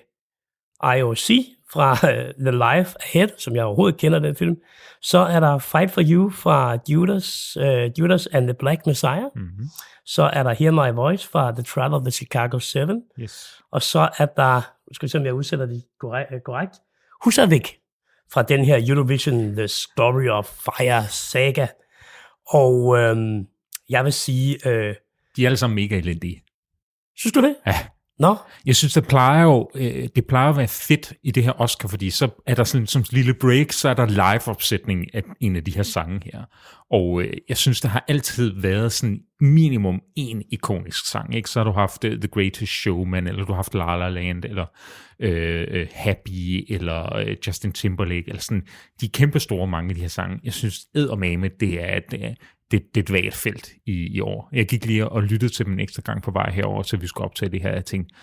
[0.98, 1.30] IOC
[1.74, 4.58] fra uh, The Life Ahead, som jeg overhovedet kender den film.
[5.02, 9.24] Så er der Fight for You fra Judas, uh, Judas and the Black Messiah.
[9.36, 9.66] Mm-hmm.
[10.06, 12.88] Så er der Hear My Voice fra The Trial of the Chicago 7.
[13.20, 13.62] Yes.
[13.72, 14.56] Og så er der,
[14.90, 16.74] nu skal vi se, om jeg udsætter det korrekt, øh, korrekt.
[17.24, 17.78] Husavik
[18.34, 21.68] fra den her Eurovision The Story of Fire saga.
[22.48, 23.48] Og øhm,
[23.90, 24.68] jeg vil sige...
[24.68, 24.96] Øh,
[25.36, 26.44] De er alle sammen mega elendige.
[27.18, 27.56] synes du det?
[27.68, 27.76] Ja.
[28.22, 31.62] Nå, Jeg synes, det plejer jo øh, det plejer at være fedt i det her
[31.62, 35.56] Oscar, fordi så er der sådan som lille break, så er der live-opsætning af en
[35.56, 36.44] af de her sange her.
[36.92, 41.36] Og øh, jeg synes, der har altid været sådan minimum en ikonisk sang.
[41.36, 41.50] Ikke?
[41.50, 44.46] Så har du haft uh, The Greatest Showman, eller du har haft La La Land,
[44.46, 44.66] eller
[45.20, 48.64] øh, øh Happy, eller øh, Justin Timberlake, eller sådan
[49.02, 50.40] de kæmpe store mange af de her sange.
[50.44, 52.36] Jeg synes, eddermame, det er, det er, øh,
[52.72, 54.50] det, det er et vagt felt i, i år.
[54.54, 57.08] Jeg gik lige og lyttede til dem en ekstra gang på vej herover, så vi
[57.08, 57.74] skulle optage det her.
[57.74, 58.16] Jeg tænkte,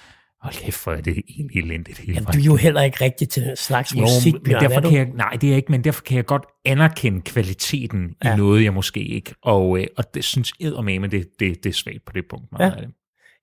[0.42, 3.28] hold kæft, hvor er det egentlig elendigt hele jamen, du er jo heller ikke rigtig
[3.28, 4.88] til slags Jo, musik, men Bjørn, derfor er du?
[4.90, 8.34] kan jeg, nej, det er jeg ikke, men derfor kan jeg godt anerkende kvaliteten ja.
[8.34, 9.34] I noget, jeg måske ikke.
[9.42, 12.52] Og, øh, og det synes jeg med, det, det, det er svagt på det punkt.
[12.52, 12.76] Meget Ja.
[12.76, 12.94] af det.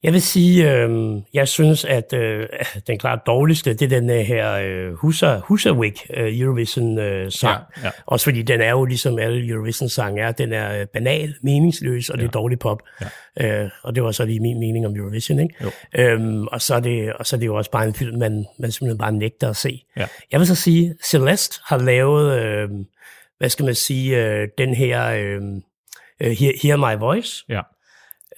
[0.05, 2.47] Jeg vil sige, øh, jeg synes, at øh,
[2.87, 7.63] den klart dårligste, det er den øh, her øh, Husa, Husavik øh, Eurovision øh, sang.
[7.77, 7.91] Ja, ja.
[8.05, 12.17] Også fordi den er jo ligesom alle Eurovision-sange er, den er øh, banal, meningsløs, og
[12.17, 12.21] ja.
[12.21, 12.81] det er dårlig pop.
[13.39, 13.63] Ja.
[13.63, 15.55] Øh, og det var så lige min mening om Eurovision, ikke?
[15.63, 15.71] Jo.
[15.97, 18.45] Øhm, og, så er det, og så er det jo også bare en film, man,
[18.59, 19.83] man simpelthen bare nægter at se.
[19.97, 20.05] Ja.
[20.31, 22.69] Jeg vil så sige, Celeste har lavet, øh,
[23.37, 25.41] hvad skal man sige, øh, den her øh,
[26.21, 27.61] øh, Hear, Hear My Voice, Ja.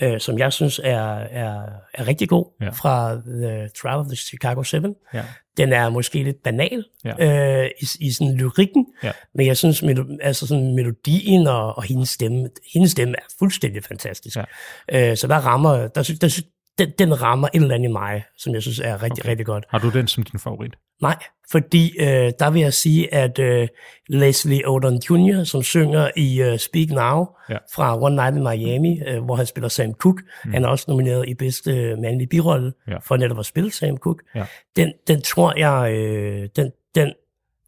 [0.01, 1.61] Øh, som jeg synes er, er,
[1.93, 2.69] er rigtig god, Ja.
[2.69, 4.97] fra The Trial of the Chicago 7.
[5.13, 5.23] Ja.
[5.57, 7.63] Den er måske lidt banal Ja.
[7.63, 9.11] øh, i, i sådan lyrikken, Ja.
[9.35, 13.83] men jeg synes, melo- altså sådan melodien og, og hendes stemme, hendes stemme er fuldstændig
[13.83, 14.37] fantastisk.
[14.37, 15.11] Ja.
[15.11, 16.41] Øh, så der rammer, der, der,
[16.79, 19.29] den, den rammer et eller andet i mig, som jeg synes er rigtig, Okay.
[19.29, 19.65] rigtig godt.
[19.69, 20.73] Har du den som din favorit?
[21.01, 21.15] Nej,
[21.51, 23.67] fordi øh, der vil jeg sige, at øh,
[24.09, 27.57] Leslie Odom Jr., som synger i øh, Speak Now Ja.
[27.73, 30.51] fra One Night in Miami, øh, hvor han spiller Sam Cooke, mm.
[30.53, 32.97] han er også nomineret i bedste øh, mandlige birolle Ja.
[32.97, 34.23] for netop at spille Sam Cooke.
[34.35, 34.45] Ja.
[34.75, 37.13] Den, den tror jeg, øh, den, den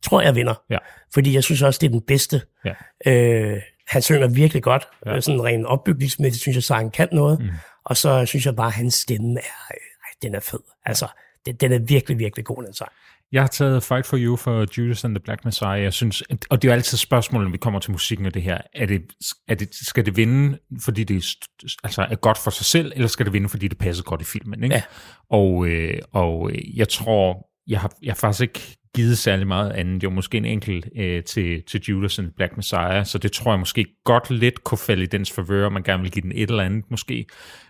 [0.04, 0.78] tror jeg vinder, Ja.
[1.14, 2.42] fordi jeg synes også, det er den bedste.
[2.66, 2.74] Ja.
[3.12, 5.22] Øh, han synger virkelig godt, ja.
[5.22, 7.50] sådan rent opbygningsmæssigt synes jeg, sangen kan noget, Mm.
[7.86, 10.60] Og så synes jeg bare, at hans stemme er, øh, den er fed.
[10.86, 11.08] Altså,
[11.46, 12.92] den, den er virkelig, virkelig god, den sang.
[13.32, 15.84] Jeg har taget Fight for You for Judas and the Black Messiah.
[15.84, 18.42] Jeg synes, og det er jo altid spørgsmålet, når vi kommer til musikken og det
[18.42, 18.62] her.
[18.74, 19.02] Er det,
[19.48, 21.36] er det, skal det vinde, fordi det er,
[21.84, 24.24] altså er godt for sig selv, eller skal det vinde, fordi det passer godt i
[24.24, 24.64] filmen?
[24.64, 24.76] Ikke?
[24.76, 24.84] Ja.
[25.30, 29.72] Og, øh, og øh, jeg tror, jeg har, jeg har faktisk ikke givet særlig meget
[29.72, 30.04] andet.
[30.04, 33.60] Jo, måske en enkelt øh, til, til Judas and Black Messiah, så det tror jeg
[33.60, 36.64] måske godt lidt kunne falde i dens favør, man gerne vil give den et eller
[36.64, 37.26] andet måske.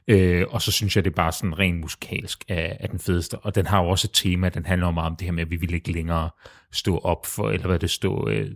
[0.07, 3.37] Øh, og så synes jeg, det er bare sådan rent musikalsk af, af den fedeste.
[3.37, 5.51] Og den har jo også et tema, den handler meget om det her med, at
[5.51, 6.29] vi vil ikke længere
[6.71, 8.51] stå op for, eller hvad det stå, øh,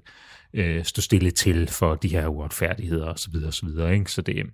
[0.54, 3.93] øh, stå stille til for de her uretfærdigheder og så videre og så videre.
[3.93, 4.12] Ikke?
[4.12, 4.45] Så det,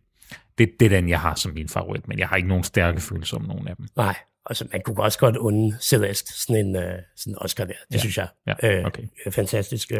[0.57, 2.99] det, det er den, jeg har som min favorit, men jeg har ikke nogen stærke
[2.99, 3.87] følelser om nogen af dem.
[3.95, 6.81] Nej, altså man kunne også godt unde Celeste sådan en, uh,
[7.17, 7.73] sådan en Oscar der.
[7.87, 8.27] Det Ja, synes jeg.
[8.47, 9.03] ja, Øh, okay.
[9.31, 9.99] Fantastisk uh,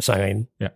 [0.00, 0.46] sangerinde.
[0.60, 0.68] Ja.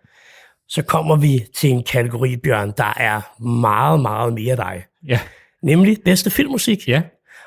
[0.69, 4.85] Så kommer vi til en kategori, Bjørn, der er meget, meget mere dig.
[5.07, 5.21] Ja,
[5.63, 6.89] Nemlig bedste filmmusik.
[6.89, 7.03] ja,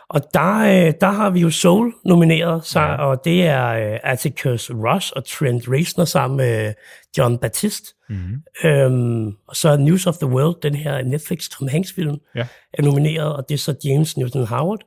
[0.10, 2.96] Og der, øh, der har vi jo Soul nomineret, så, Ja.
[2.96, 6.74] og det er øh, Atticus Ross og Trent Reznor sammen med
[7.18, 7.94] John Baptiste.
[8.10, 8.44] mm-hmm.
[8.70, 12.82] Øhm, og så News of the World, den her Netflix Tom Hanks film, ja, er
[12.82, 14.80] nomineret, og det er så James Newton Howard.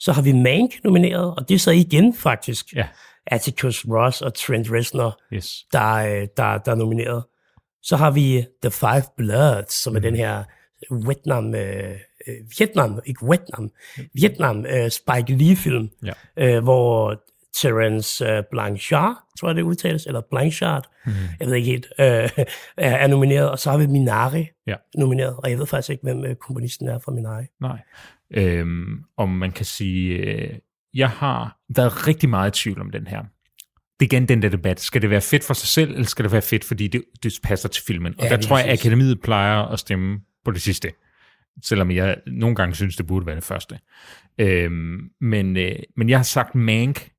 [0.00, 2.86] Så har vi Mank nomineret, og det er så igen faktisk ja,
[3.26, 5.64] Atticus Ross og Trent Reznor, yes.
[5.72, 7.24] der, øh, der, der er nomineret.
[7.82, 10.44] Så har vi The Five Bloods, som er den her
[11.06, 11.90] Vietnam, øh,
[12.28, 13.70] øh, Vietnam, ikke Vietnam,
[14.14, 16.12] Vietnam øh, Spike Lee-film, Ja.
[16.36, 17.22] øh, hvor
[17.54, 21.12] Terence øh, Blanchard, tror jeg det udtales, eller Blanchard, mm.
[21.40, 22.06] jeg ved ikke helt, øh,
[22.76, 23.50] er, er nomineret.
[23.50, 24.74] Og så har vi Minari Ja.
[24.94, 27.44] nomineret, og jeg ved faktisk ikke, hvem øh, komponisten er fra Minari.
[27.60, 27.78] Nej.
[28.34, 30.58] Øhm, om man kan sige, øh,
[30.94, 33.22] jeg har været rigtig meget i tvivl om den her.
[34.00, 34.80] Det er igen den der debat.
[34.80, 37.32] Skal det være fedt for sig selv, eller skal det være fedt, fordi det, det
[37.42, 38.14] passer til filmen?
[38.18, 40.90] Og Ja, der tror jeg, at akademiet plejer at stemme på det sidste.
[41.64, 43.78] Selvom jeg nogle gange synes, det burde være det første.
[44.38, 47.10] Øhm, men, øh, men jeg har sagt Mank,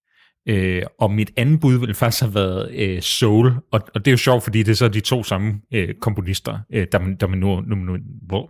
[0.46, 3.48] øh, og mit andet bud ville faktisk have været øh, Soul.
[3.72, 6.60] Og, og det er jo sjovt, fordi det er så de to samme øh, komponister,
[6.74, 7.98] øh, der, der man nu, nu, nu,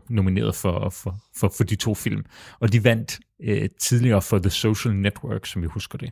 [0.10, 2.26] nomineret for, for, for, for de to film.
[2.60, 6.12] Og de vandt øh, tidligere for The Social Network, som vi husker det.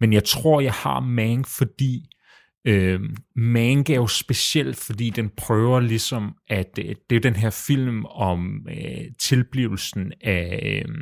[0.00, 2.06] Men jeg tror, jeg har Mank, fordi
[2.64, 3.00] øh,
[3.36, 8.04] Mank er jo speciel, fordi den prøver ligesom, at øh, det er den her film
[8.04, 10.94] om øh, tilblivelsen af øh,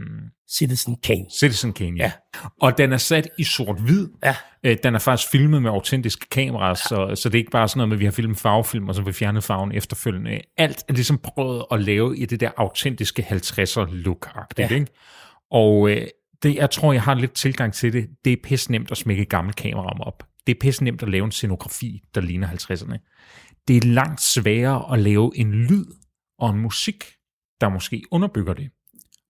[0.58, 1.24] Citizen Kane.
[1.40, 2.04] Citizen Kane, ja.
[2.04, 2.12] Ja.
[2.60, 4.08] Og den er sat i sort-hvid.
[4.24, 4.34] Ja.
[4.64, 7.78] Øh, Den er faktisk filmet med autentiske kameraer, så, så det er ikke bare sådan
[7.78, 10.40] noget med, at vi har filmet farvefilm, og så vi fjernet farven efterfølgende.
[10.56, 14.74] Alt er ligesom prøvet at lave i det der autentiske 50'er look-agtigt, Ja.
[14.74, 14.86] ikke?
[15.50, 16.06] Og øh,
[16.42, 18.06] det, jeg tror, jeg har lidt tilgang til det.
[18.24, 20.22] Det er pisse nemt at smække et gammelt kamera op.
[20.46, 22.98] Det er pisse nemt at lave en scenografi, der ligner 50'erne.
[23.68, 25.86] Det er langt sværere at lave en lyd
[26.38, 27.04] og en musik,
[27.60, 28.70] der måske underbygger det.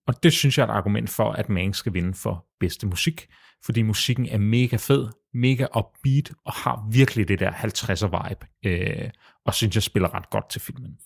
[0.07, 3.27] Og det synes jeg er et argument for, at Mank skal vinde for bedste musik,
[3.65, 9.09] fordi musikken er mega fed, mega upbeat, og har virkelig det der 50'er vibe, øh,
[9.45, 10.97] og synes jeg spiller ret godt til filmen.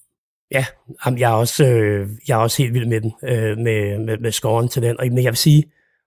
[0.52, 0.66] Ja,
[1.06, 4.32] jeg, er også, øh, jeg er også helt vild med den, øh, med, med, med
[4.32, 5.00] scoren til den.
[5.00, 5.64] Og men jeg vil sige,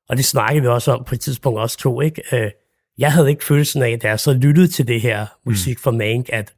[0.08, 2.22] og det snakkede vi også om på et tidspunkt også to, ikke?
[2.32, 2.50] Øh,
[2.98, 5.80] jeg havde ikke følelsen af, da jeg så lyttede til det her musik mm.
[5.82, 6.54] fra Mank, at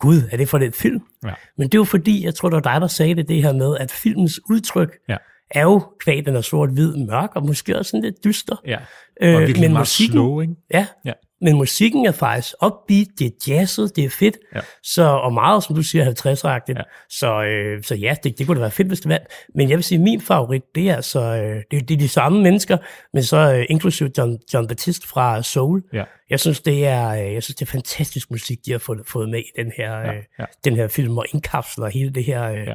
[0.00, 1.00] gud, er det for den film?
[1.24, 1.32] Ja.
[1.58, 3.76] Men det var fordi, jeg tror, det var dig, der sagde det, det her med,
[3.76, 5.16] at filmens udtryk Ja.
[5.50, 8.56] er jo kvad, den er sort-hvid, mørk, og måske også sådan lidt dyster.
[8.66, 8.78] Ja.
[9.22, 10.54] Øh, Og virkelig men meget musikken- slow, ikke?
[10.74, 10.86] Ja.
[11.04, 11.12] Ja.
[11.40, 14.60] Men musikken er faktisk upbeat, det er jazzet, det er fedt, Ja.
[14.82, 16.72] så, og meget, som du siger, 50-agtigt.
[16.72, 16.78] Ja.
[16.78, 16.82] Ja.
[17.10, 19.26] Så, øh, så ja, det, det kunne da være fedt, hvis det vandt.
[19.54, 22.08] Men jeg vil sige, at min favorit, det er altså, øh, det, det er de
[22.08, 22.78] samme mennesker,
[23.12, 25.82] men så øh, inklusive John, John Baptiste fra Soul.
[25.92, 26.04] Ja.
[26.30, 29.28] Jeg synes, det er, øh, jeg synes, det er fantastisk musik, de har fået, fået
[29.28, 30.44] med i den her, Ja, øh, ja.
[30.64, 32.72] den her film, og indkapsler hele det her øh, Ja.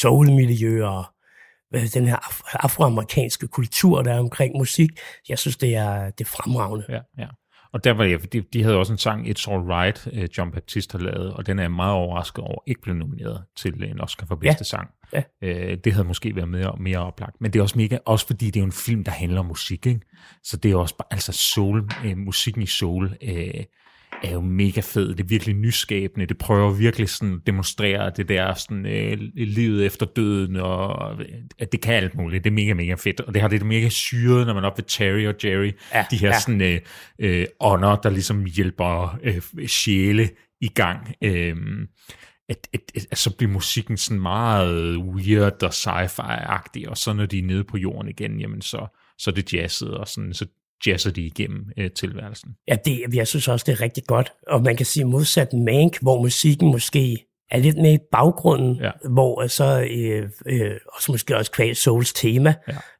[0.00, 1.04] soul-miljø og
[1.94, 4.90] den her af- afroamerikanske kultur, der er omkring musik.
[5.28, 6.84] Jeg synes, det er, det er fremragende.
[6.88, 7.26] Ja, ja.
[7.72, 10.50] Og der var jeg, de, de havde også en sang, It's All Right, øh, John
[10.52, 14.00] Baptiste har lavet, og den er jeg meget overrasket over, ikke blev nomineret til en
[14.00, 14.64] Oscar for bedste Ja.
[14.64, 14.88] sang.
[15.12, 15.22] Ja.
[15.42, 17.40] Øh, det havde måske været mere, mere oplagt.
[17.40, 19.46] Men det er også mega, også fordi det er jo en film, der handler om
[19.46, 20.00] musik, ikke?
[20.42, 23.64] Så det er også bare, altså soul, øh, musikken i soul, øh,
[24.22, 25.08] er jo mega fed.
[25.08, 26.26] Det er virkelig nyskabende.
[26.26, 31.26] Det prøver virkelig sådan at demonstrere det der sådan, øh, livet efter døden, og øh,
[31.58, 32.44] at det kan alt muligt.
[32.44, 33.20] Det er mega, mega fedt.
[33.20, 35.72] Og det har det mega syret, når man er oppe ved Terry og Jerry.
[35.94, 36.40] Ja, de her ja.
[36.40, 36.80] sådan, øh,
[37.18, 41.14] øh, ånder, der ligesom hjælper øh, sjæle i gang.
[41.22, 41.56] Øh,
[42.48, 47.26] at, at, at, at så bliver musikken sådan meget weird og sci-fi-agtig, og så når
[47.26, 48.86] de er nede på jorden igen, jamen så,
[49.18, 50.46] så er det jazzet, og sådan, så
[50.86, 52.50] jazzer de igennem øh, tilværelsen.
[52.68, 54.32] Ja, det, jeg synes også, det er rigtig godt.
[54.46, 58.90] Og man kan sige modsat Mank, hvor musikken måske er lidt mere i baggrunden, Ja.
[59.10, 62.54] hvor øh, så øh, øh, også måske også kvæl Souls tema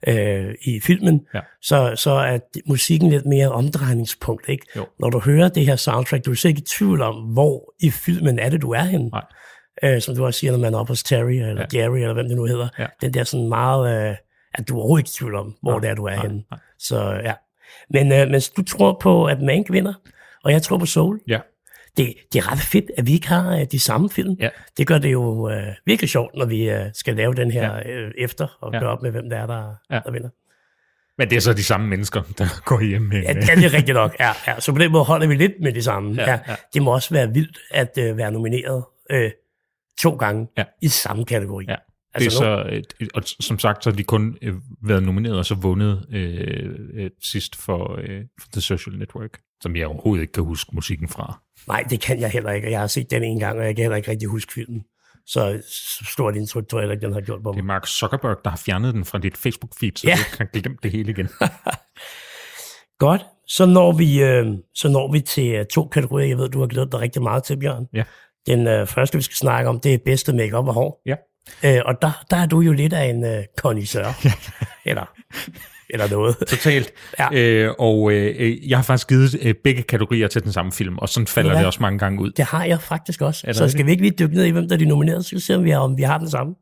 [0.07, 0.47] ja.
[0.47, 1.41] øh, i filmen, Ja.
[1.63, 2.39] så, så er
[2.69, 4.49] musikken lidt mere omdrejningspunkt.
[4.49, 4.67] Ikke?
[4.77, 4.87] Jo.
[5.01, 7.91] Når du hører det her soundtrack, du er så ikke i tvivl om, hvor i
[7.91, 9.09] filmen er det, du er henne.
[9.09, 9.25] Nej.
[9.85, 11.79] Øh, som du også siger, når man er oppe hos Terry, eller ja.
[11.81, 12.69] Jerry, eller hvem det nu hedder.
[12.79, 12.87] Ja.
[13.01, 14.17] Den der sådan meget, øh,
[14.55, 16.23] at du er overhovedet ikke i tvivl om, hvor Nej, det er, du er nej,
[16.23, 16.43] henne.
[16.51, 16.61] nej.
[16.79, 17.33] Så ja.
[17.91, 19.95] Men, øh, men du tror på, at Mank vinder,
[20.45, 21.21] og jeg tror på Soul.
[21.29, 21.39] Ja,
[21.97, 24.37] Det, det er ret fedt, at vi ikke har øh, de samme film.
[24.41, 24.49] Ja.
[24.77, 27.91] Det gør det jo øh, virkelig sjovt, når vi øh, skal lave den her Ja.
[27.91, 28.79] øh, efter, og Ja.
[28.79, 30.01] gøre op med, hvem det er, der, Ja.
[30.05, 30.29] der vinder.
[31.19, 33.23] men det er så de samme mennesker, der går hjem med.
[33.23, 34.17] Ja, det er det rigtigt nok.
[34.21, 34.61] Ja, ja.
[34.61, 36.15] Så på den måde holder vi lidt med det samme.
[36.23, 36.55] Ja, Ja, ja.
[36.75, 39.31] Det må også være vildt at øh, være nomineret øh,
[40.01, 40.65] to gange Ja.
[40.83, 41.65] i samme kategori.
[41.69, 41.77] Ja.
[42.15, 45.03] Altså det er så, et, et, og som sagt, så har de kun øh, været
[45.03, 49.87] nomineret og så vundet øh, øh, sidst for, øh, for The Social Network, som jeg
[49.87, 51.41] overhovedet ikke kan huske musikken fra.
[51.69, 53.83] Nej, det kan jeg heller ikke, jeg har set den en gang, og jeg kan
[53.83, 54.83] heller ikke rigtig huske filmen.
[55.27, 55.63] Så,
[55.99, 57.63] så stort indtryk tror jeg ikke, den har gjort på Det mig.
[57.63, 60.15] er Mark Zuckerberg, der har fjernet den fra dit Facebook-feed, så Ja.
[60.33, 61.29] du kan glemme det hele igen.
[62.99, 66.61] Godt, så når vi, øh, så når vi til øh, to kategorier, jeg ved, du
[66.61, 67.87] har glædet dig rigtig meget til, Bjørn.
[67.95, 68.05] Ja.
[68.47, 71.03] Den øh, første, vi skal snakke om, det er bedste makeup og hår.
[71.07, 71.15] Ja.
[71.65, 74.07] Øh, og der, der er du jo lidt af en øh, connoisseur.
[74.91, 75.05] eller,
[75.91, 76.37] eller noget.
[76.49, 76.93] Totalt.
[77.19, 77.29] Ja.
[77.33, 81.09] øh, og øh, jeg har faktisk givet øh, begge kategorier til den samme film, og
[81.09, 81.59] sådan falder Ja.
[81.59, 82.31] det også mange gange ud.
[82.31, 83.45] Det har jeg faktisk også.
[83.47, 85.41] Er Så skal vi ikke lige dykke ned i, hvem der er de nominerede, så
[85.41, 86.55] se, om vi har, om vi har den samme.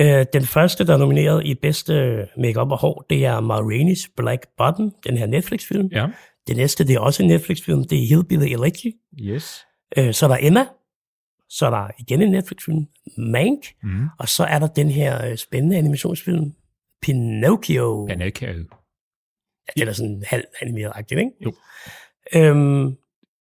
[0.00, 4.12] Øh, den første, der er nomineret i bedste makeup og hår, det er Ma Rainey's
[4.16, 5.88] Black Button, den her Netflix-film.
[5.92, 6.06] Ja.
[6.48, 8.92] Det næste, det er også en Netflix-film, det er Hillbilly Elegy.
[9.20, 9.60] Yes.
[9.98, 10.64] Øh, så er der Emma,
[11.48, 12.86] så er der igen en Netflix-film,
[13.18, 14.08] Mank, Mm.
[14.18, 16.52] og så er der den her øh, spændende animationsfilm,
[17.02, 18.08] Pinocchio.
[18.10, 18.54] Anaka.
[19.76, 21.30] Eller sådan halv animeret-agtigt, ikke?
[21.44, 21.52] Jo.
[22.34, 22.96] Øhm,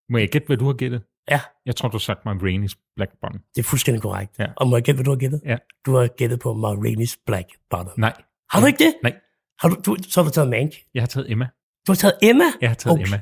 [0.10, 1.04] Må jeg gætte, hvad du har gættet?
[1.32, 3.34] ja, Jeg tror, du har sagt mig Rainey's Black Bond.
[3.56, 4.39] det er fuldstændig korrekt.
[4.39, 4.48] Ja.
[4.58, 5.41] Og må jeg gætte, hvad du har gættet?
[5.46, 5.58] Ja.
[5.86, 8.00] Du har gættet på Ma Rainey's Black Bottom.
[8.00, 8.13] Nej.
[8.52, 8.94] Har du ikke det?
[9.04, 9.13] Nej.
[9.60, 10.72] Har du, du, så har du taget Mank.
[10.94, 11.48] Jeg har taget Emma.
[11.88, 12.43] Du har taget Emma?
[12.62, 13.06] Jeg har taget okay.
[13.06, 13.21] Emma.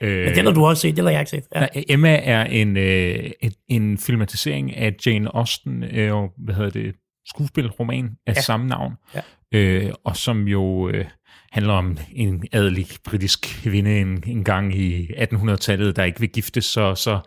[0.00, 1.44] Øh, Men den har du også set, den har jeg ikke set.
[1.54, 1.60] Ja.
[1.60, 6.70] Nej, Emma er en, øh, en, en filmatisering af Jane Austen, øh, og hvad hedder
[6.70, 6.94] det,
[7.28, 8.40] skuespilroman af ja.
[8.40, 9.20] Samme navn, Ja.
[9.58, 11.04] øh, og som jo øh,
[11.52, 16.64] handler om en adelig britisk kvinde en, en gang i 1800-tallet, der ikke vil giftes,
[16.64, 17.18] så, så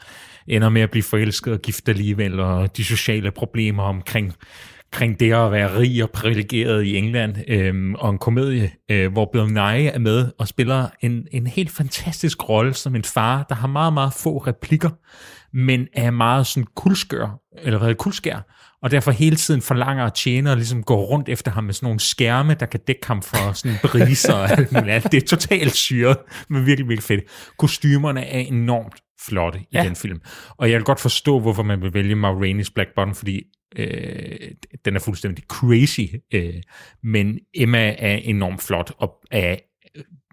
[0.48, 4.34] ender med at blive forelsket og gift alligevel, og de sociale problemer omkring
[4.92, 9.30] kring det at være rig og privilegeret i England, øhm, og en komedie, øh, hvor
[9.34, 13.56] Bill Nye er med og spiller en, en helt fantastisk rolle som en far, der
[13.56, 14.90] har meget, meget få replikker,
[15.54, 18.40] men er meget sådan kuldskør, eller hvad kuldskær,
[18.84, 21.86] og derfor hele tiden forlanger at tjene og ligesom går rundt efter ham med sådan
[21.86, 25.12] nogle skærme, der kan dække ham for sådan briser og alt muligt andet.
[25.12, 26.18] Det er totalt syret,
[26.50, 27.24] men virkelig, virkelig fedt.
[27.58, 29.84] Kostymerne er enormt flotte i ja.
[29.84, 30.22] Den film.
[30.58, 33.42] Og jeg vil godt forstå, hvorfor man vil vælge Ma Rainey's Black Bottom, fordi
[33.76, 34.52] Øh,
[34.86, 36.54] den er fuldstændig crazy, øh,
[37.04, 39.56] men Emma er enormt flot, og er,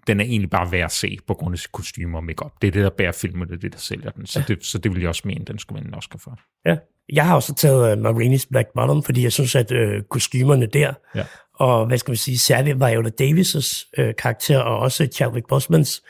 [0.07, 2.51] den er egentlig bare værd at se på grund af sit kostymer og makeup.
[2.61, 4.25] Det er det, der bærer filmen, det er det, der sælger den.
[4.25, 4.45] Så, ja.
[4.53, 6.39] det, så det vil jeg også mene, den skulle vinde en Oscar for.
[6.65, 6.77] Ja,
[7.13, 10.93] jeg har også taget uh, Marini's Black Bottom, fordi jeg synes, at uh, kostymerne der,
[11.15, 11.23] Ja.
[11.53, 16.03] og hvad skal man sige, særligt Viola Davis' uh, karakter, og også Chadwick Bosemans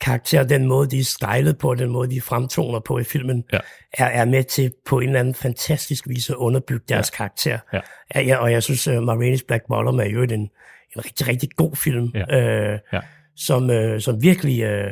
[0.00, 3.58] karakter, den måde, de er stylet på, den måde, de fremtoner på i filmen, Ja.
[3.92, 7.16] er, er med til på en eller anden fantastisk vis at underbygge deres ja.
[7.16, 7.58] karakter.
[7.72, 7.80] Ja.
[8.14, 10.50] Ja, og jeg synes, uh, Marini's Black Bottom er jo en, en
[10.96, 12.38] rigtig, rigtig god film, Ja.
[12.40, 13.00] øh, Ja.
[13.36, 14.62] som, øh, som virkelig...
[14.62, 14.90] Øh,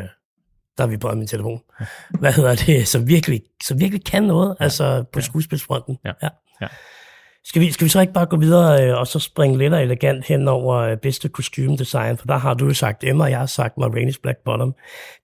[0.78, 1.60] der er vi på min telefon.
[2.20, 2.88] Hvad hedder det?
[2.88, 4.64] Som virkelig, som virkelig kan noget, ja.
[4.64, 5.24] altså på ja.
[5.24, 5.98] skuespilsfronten.
[6.04, 6.12] Ja.
[6.22, 6.28] Ja.
[6.60, 6.66] Ja.
[7.46, 9.82] Skal vi, skal vi så ikke bare gå videre øh, og så springe lidt og
[9.82, 12.16] elegant hen over øh, bedste kostymedesign?
[12.16, 14.74] For der har du jo sagt Emma, og jeg har sagt Marini's Black Bottom.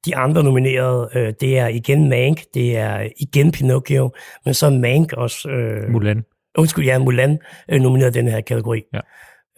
[0.07, 4.13] De andre nominerede, øh, det er igen Mank, det er igen Pinocchio,
[4.45, 5.49] men så er Mank også...
[5.49, 6.25] Øh, Mulan.
[6.59, 7.39] undskyld, ja, Mulan
[7.71, 8.83] øh, nomineret den her kategori.
[8.95, 9.01] Ja.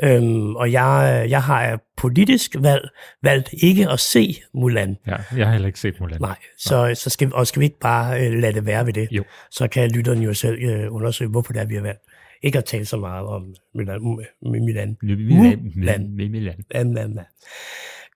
[0.05, 2.88] Øhm, og jeg, jeg har af politisk valg,
[3.22, 4.96] valgt ikke at se Mulan.
[5.07, 6.20] Ja, jeg har heller ikke set Mulan.
[6.20, 9.09] Nej, så, så skal, og skal vi ikke bare øh, lade det være ved det?
[9.11, 9.25] Jo.
[9.51, 12.03] Så kan lytteren jo selv øh, undersøge, hvorfor det er, vi har valgt.
[12.42, 14.00] Ikke at tale så meget om Milan.
[14.42, 14.96] Milan.
[15.00, 17.24] Bla, bla, bla.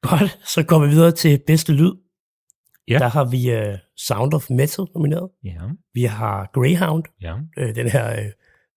[0.03, 1.93] Godt, så går vi videre til bedste lyd.
[2.89, 2.99] Ja.
[2.99, 5.31] Der har vi øh, Sound of Metal nomineret.
[5.45, 5.51] Ja,
[5.95, 7.35] Vi har Greyhound, ja.
[7.59, 8.25] øh, den her, øh,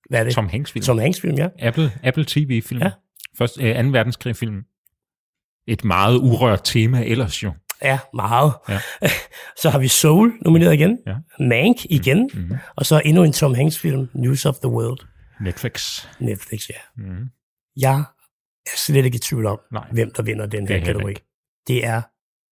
[0.09, 0.33] hvad er det?
[0.33, 0.83] Tom Hanks film.
[0.83, 1.47] Tom Hanks film, ja.
[1.59, 2.81] Apple, Apple TV-film.
[2.81, 2.91] Ja.
[3.37, 3.89] Først øh, 2.
[3.89, 4.63] verdenskrig-film.
[5.67, 7.51] Et meget urørt tema ellers jo.
[7.83, 8.53] Ja, meget.
[8.69, 8.79] Ja.
[9.61, 10.99] Så har vi Soul nomineret igen.
[11.07, 11.15] Ja.
[11.39, 12.29] Mank igen.
[12.33, 12.57] Mm-hmm.
[12.75, 14.99] Og så endnu en Tom Hanks film, News of the World.
[15.41, 16.05] Netflix.
[16.19, 17.03] Netflix, ja.
[17.03, 17.25] Mm-hmm.
[17.77, 17.99] Jeg
[18.65, 19.87] er slet ikke i tvivl om, Nej.
[19.91, 21.11] hvem der vinder den er her kategori.
[21.11, 21.25] ikke.
[21.67, 22.01] Det er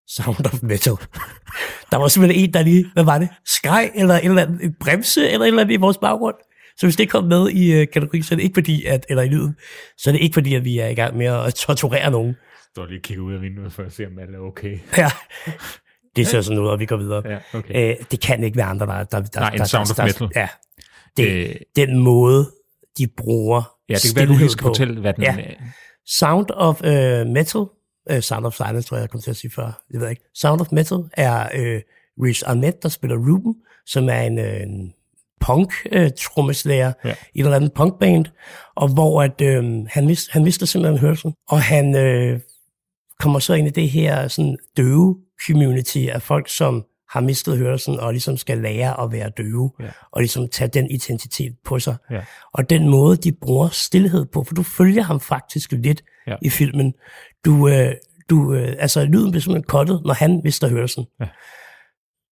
[0.08, 0.94] Sound of Metal.
[1.92, 3.30] der var simpelthen en, der lige, hvad var det?
[3.46, 6.36] Skreg eller et eller andet, en bremse eller et eller andet i vores baggrund.
[6.78, 9.06] Så hvis det ikke kom med i uh, kategorien, så er det ikke fordi, at,
[9.10, 9.56] eller i lyden,
[9.98, 12.36] så er det ikke fordi, at vi er i gang med at torturere nogen.
[12.72, 14.80] Står lige og kigger ud af vinduet for at se, om alt er okay.
[14.98, 15.12] Ja.
[16.16, 17.24] Det ser sådan ud, og vi går videre.
[17.30, 17.92] Ja, okay.
[17.92, 19.04] Øh, det kan ikke være andre, der...
[19.04, 20.30] der, der Nej, en der, Sound of der, Metal.
[20.36, 20.48] Ja.
[21.18, 22.52] Det, Øh, den måde,
[22.98, 24.68] de bruger ja, det kan være, du lige skal på.
[24.70, 25.36] fortælle, hvad den Ja.
[25.40, 25.54] er.
[26.06, 26.88] Sound of uh,
[27.34, 27.62] Metal,
[28.14, 30.10] uh, Sound of Silence, tror jeg, jeg kom til at sige før, det ved jeg
[30.10, 30.24] ikke.
[30.36, 31.82] Sound of Metal er uh,
[32.26, 33.56] Riz Ahmed, der spiller Ruben,
[33.86, 34.94] som er en, uh, en
[35.42, 37.10] punk-trommeslager Ja.
[37.10, 37.16] ja.
[37.36, 38.26] i et eller andet punkband,
[38.76, 41.86] og hvor at, uh, han, mist, han mister simpelthen hørelsen, og han
[42.34, 42.40] uh,
[43.20, 48.00] kommer så ind i det her sådan døve community af folk, som har mistet hørelsen
[48.00, 49.86] og ligesom skal lære at være døve, Ja.
[50.12, 51.96] og ligesom tage den identitet på sig.
[52.12, 52.22] Ja.
[52.54, 56.36] Og den måde, de bruger stillhed på, for du følger ham faktisk lidt Ja.
[56.42, 56.94] i filmen.
[57.46, 57.94] Du, øh,
[58.30, 61.06] du, øh, altså lyden bliver simpelthen kottet, når han mister hørelsen.
[61.20, 61.26] Ja.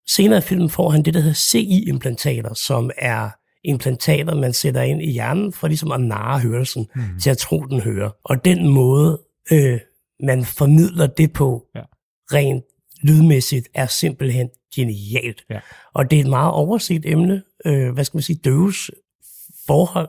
[0.08, 3.30] Senere i filmen får han det, der hedder CI-implantater, som er
[3.64, 7.02] implantater, man sætter ind i hjernen for ligesom at narre hørelsen mm.
[7.22, 8.10] til at tro, den hører.
[8.24, 9.20] Og den måde,
[9.52, 9.80] øh,
[10.22, 11.80] man formidler det på, Ja.
[12.32, 12.64] rent
[13.06, 15.44] lydmæssigt, er simpelthen genialt.
[15.50, 15.60] Ja.
[15.94, 18.90] Og det er et meget overset emne, øh, hvad skal man sige, døves
[19.66, 20.08] forhold,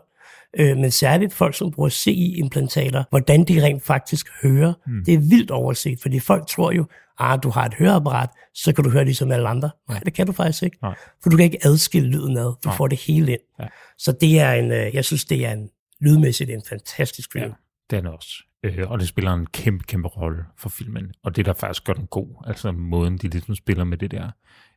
[0.59, 5.05] øh, men særligt folk, som bruger CI-implantater, hvordan de rent faktisk hører, mm.
[5.05, 6.85] det er vildt overset, fordi folk tror jo,
[7.19, 9.69] ah, du har et høreapparat, så kan du høre ligesom alle andre.
[9.89, 10.95] Nej, det kan du faktisk ikke, Nej.
[11.23, 12.75] for du kan ikke adskille lyden ad, du Nej.
[12.75, 13.41] får det hele ind.
[13.59, 13.65] Ja.
[13.97, 17.53] Så det er en, øh, jeg synes, det er en lydmæssigt en fantastisk film.
[17.91, 18.43] Ja, den også.
[18.63, 21.11] Øh, og det spiller en kæmpe, kæmpe rolle for filmen.
[21.23, 24.31] Og det, der faktisk gør den god, altså måden, de ligesom spiller med det der.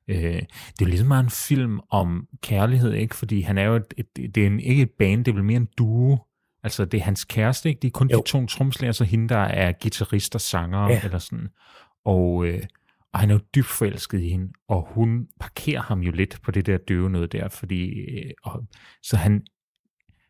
[0.09, 0.41] Øh, det
[0.81, 3.17] er jo ligesom meget en film om kærlighed, ikke?
[3.17, 5.45] Fordi han er jo et, et, det er en, ikke et band, det er vel
[5.45, 6.19] mere en duo.
[6.63, 7.81] Altså, det er hans kæreste, ikke?
[7.81, 8.19] Det er kun jo.
[8.19, 10.89] De to tromslæger, så hende, der er guitarist og sanger.
[10.89, 11.01] Ja.
[11.05, 11.49] eller sådan.
[12.05, 12.63] Og, øh,
[13.13, 16.51] og han er jo dybt forelsket i hende, og hun parkerer ham jo lidt på
[16.51, 18.65] det der døve noget der, fordi, øh, og,
[19.03, 19.43] så han,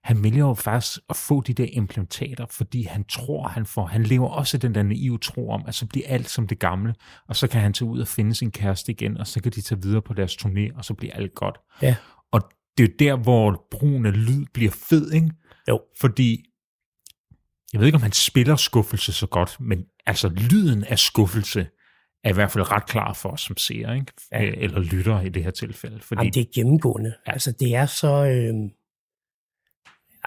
[0.04, 4.02] han vælger jo faktisk at få de der implantater, fordi han tror, han får, han
[4.02, 6.94] lever også den der naive tro om, at så bliver alt som det gamle,
[7.28, 9.60] og så kan han tage ud og finde sin kæreste igen, og så kan de
[9.60, 11.58] tage videre på deres turné, og så bliver alt godt.
[11.82, 11.96] Ja.
[12.32, 12.40] Og
[12.78, 15.30] det er jo der, hvor brugen af lyd bliver fed, ikke?
[15.68, 15.80] Jo.
[16.00, 16.44] Fordi,
[17.72, 21.66] jeg ved ikke, om han spiller skuffelse så godt, men altså lyden af skuffelse
[22.24, 24.12] er i hvert fald ret klar for os som seere, ikke?
[24.32, 24.38] Ja.
[24.38, 26.00] Eller lytter i det her tilfælde.
[26.00, 27.14] Fordi, Jamen, det er gennemgående.
[27.26, 27.32] Ja.
[27.32, 28.24] Altså, det er så...
[28.24, 28.54] Øh,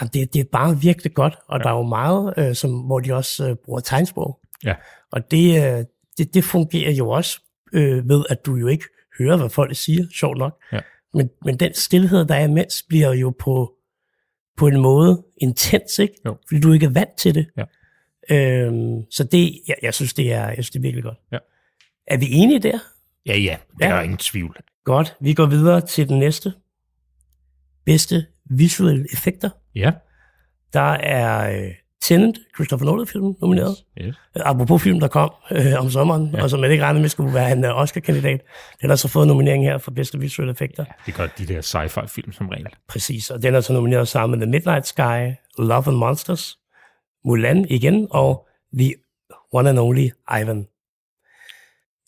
[0.02, 1.64] jamen, det, det er bare virkelig godt, og ja.
[1.64, 4.39] der er jo meget, øh, som, hvor de også øh, bruger tegnsprog.
[4.64, 4.76] Ja.
[5.12, 5.86] Og det, øh,
[6.18, 7.41] det, det fungerer jo også
[7.74, 8.86] øh, ved, at du jo ikke
[9.20, 10.62] hører, hvad folk siger, sjovt nok.
[10.72, 10.80] Ja.
[11.14, 13.74] Men, men den stillhed, der er imens, bliver jo på,
[14.58, 16.14] på en måde intens, ikke?
[16.26, 16.38] Jo.
[16.48, 17.48] Fordi du ikke er vant til det.
[17.58, 17.64] Ja.
[18.36, 21.18] Øhm, så det, jeg, jeg, synes, det er, jeg synes, det er virkelig godt.
[21.32, 21.38] Ja.
[22.08, 22.80] Er vi enige der?
[23.26, 23.96] Ja, ja, der Ja.
[23.96, 24.58] er ingen tvivl.
[24.84, 26.54] Godt, vi går videre til den næste.
[27.86, 29.50] Bedste visuelle effekter.
[29.76, 29.91] Ja.
[30.74, 31.71] Der er øh,
[32.01, 33.76] Tenet, Christopher Nolan-filmen, nomineret.
[34.01, 34.15] Yes.
[34.36, 36.43] Apropos film, der kom øh, om sommeren, ja.
[36.43, 38.41] og som jeg ikke regnede med skulle være en uh, Oscar-kandidat.
[38.82, 40.86] Den har så fået nominering her for bedste visuelle effekter.
[40.88, 40.93] Ja.
[41.05, 42.67] Det gør de der sci-fi film som regel.
[42.88, 46.57] Præcis, og den er så nomineret sammen med The Midnight Sky, Love and Monsters,
[47.26, 48.47] Mulan igen, og
[48.80, 48.93] The
[49.53, 50.09] One and Only
[50.41, 50.67] Ivan.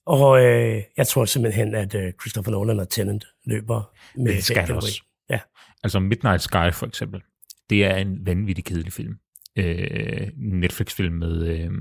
[0.05, 4.71] Og øh, jeg tror simpelthen, at øh, Christopher Nolan og Tennant løber med Det skal
[4.75, 5.01] også.
[5.29, 5.39] Ja,
[5.83, 7.21] Altså Midnight Sky for eksempel,
[7.69, 9.13] det er en vanvittig kedelig film.
[9.57, 11.71] Øh, Netflix-film med, øh,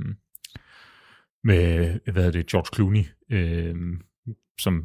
[1.45, 3.75] med, hvad hedder det, George Clooney, øh,
[4.61, 4.85] som,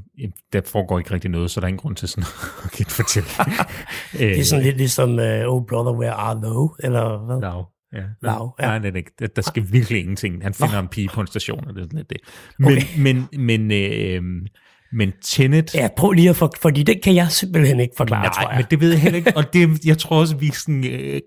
[0.54, 2.24] der foregår ikke rigtig noget, så der er ingen grund til sådan
[2.66, 3.30] at kan fortælle.
[4.34, 6.76] det er sådan lidt ligesom uh, Oh Brother, Where Are Thou?
[6.80, 7.42] Eller hvad?
[7.42, 7.70] Lav.
[7.94, 8.04] Ja.
[8.22, 8.66] Lav, ja.
[8.66, 9.12] Nej, det ikke.
[9.20, 10.44] Der, der skal virkelig ingenting.
[10.44, 12.18] Han finder en pige på en station, og det er sådan lidt det.
[12.60, 12.84] Men, Okay.
[12.98, 14.48] men, men, øh,
[14.94, 15.76] men Tenet...
[15.76, 18.58] Ja, prøv lige at for, fordi det kan jeg simpelthen ikke forklare, tror Nej, jeg.
[18.58, 19.38] men det ved jeg heller ikke.
[19.38, 21.22] Og det, jeg tror også, vi sådan, øh,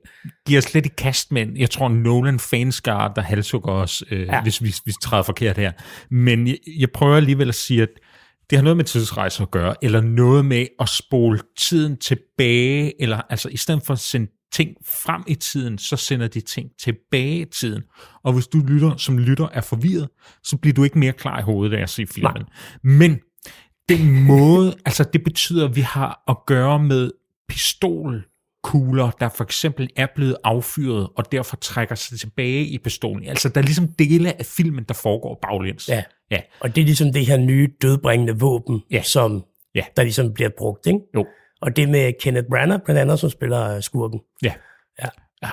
[0.47, 4.43] giver os lidt i kast med, jeg tror, Nolan fanskar, der halshugger os, øh, Ja.
[4.43, 5.73] hvis vi, vi træder forkert her.
[6.11, 7.89] Men jeg, jeg prøver alligevel at sige, at
[8.51, 13.21] det har noget med tidsrejser at gøre, eller noget med at spole tiden tilbage, eller
[13.31, 17.41] altså i stedet for at sende ting frem i tiden, så sender de ting tilbage
[17.41, 17.83] i tiden.
[18.25, 20.09] Og hvis du lytter, som lytter er forvirret,
[20.45, 22.33] så bliver du ikke mere klar i hovedet af at se filmen.
[22.35, 22.99] Nej.
[22.99, 23.19] Men
[23.89, 27.11] den måde, altså det betyder, at vi har at gøre med
[27.49, 33.25] pistolkugler, der for eksempel er blevet affyret, og derfor trækker sig tilbage i pistolen.
[33.29, 35.89] Altså der er ligesom dele af filmen, der foregår baglæns.
[35.89, 36.03] Ja.
[36.31, 39.03] Ja, Og det er ligesom det her nye dødbringende våben, Ja.
[39.03, 39.83] som Ja.
[39.97, 40.99] der ligesom bliver brugt, ikke?
[41.15, 41.27] jo.
[41.63, 44.21] Og det med Kenneth Branagh, blandt andet, som spiller øh, skurken.
[44.43, 44.53] Ja.
[45.03, 45.09] Ja.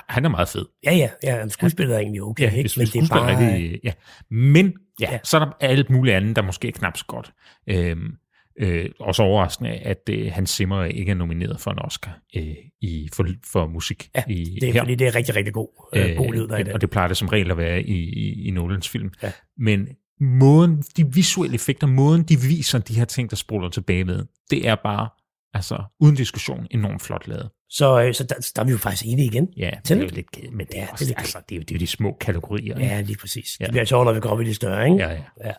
[0.08, 0.64] Han er meget fed.
[0.84, 2.70] Ja, ja, ja, han skuespiller er egentlig okay, Ja, ikke?
[2.76, 3.38] Men det er bare...
[3.38, 3.92] rigtig, ja.
[4.30, 7.32] Men ja, så er der alt muligt andet, der måske er knap så godt.
[7.66, 8.12] Øhm,
[8.60, 13.08] øh, også overraskende, at øh, Hans Zimmer ikke er nomineret for en Oscar øh, i,
[13.12, 14.10] for, for musik.
[14.16, 16.58] Ja, i, det er, fordi det er rigtig, rigtig god, øh, god lyd, der er
[16.58, 19.12] i det, og det plejer det som regel at være i, i, i Nolans film.
[19.22, 19.32] Ja.
[19.58, 19.88] Men
[20.20, 24.68] måden, de visuelle effekter, måden de viser de her ting, der spoler tilbage med, det
[24.68, 25.08] er bare,
[25.54, 27.50] altså uden diskussion, enormt flot lavet.
[27.70, 29.48] Så, øh, så der, der er vi jo faktisk enige igen.
[29.56, 30.02] Ja, det Tenet?
[30.04, 31.56] er jo lidt kedeligt, men det er, Ja, ja, det er også, altså, det, er
[31.56, 32.78] jo, det er jo de små kategorier.
[32.78, 33.56] Ja, lige præcis.
[33.60, 33.64] Ja.
[33.64, 34.96] Det bliver sjovt, når vi går op i de større, ikke?
[35.04, 35.22] ja, ja.
[35.44, 35.52] ja.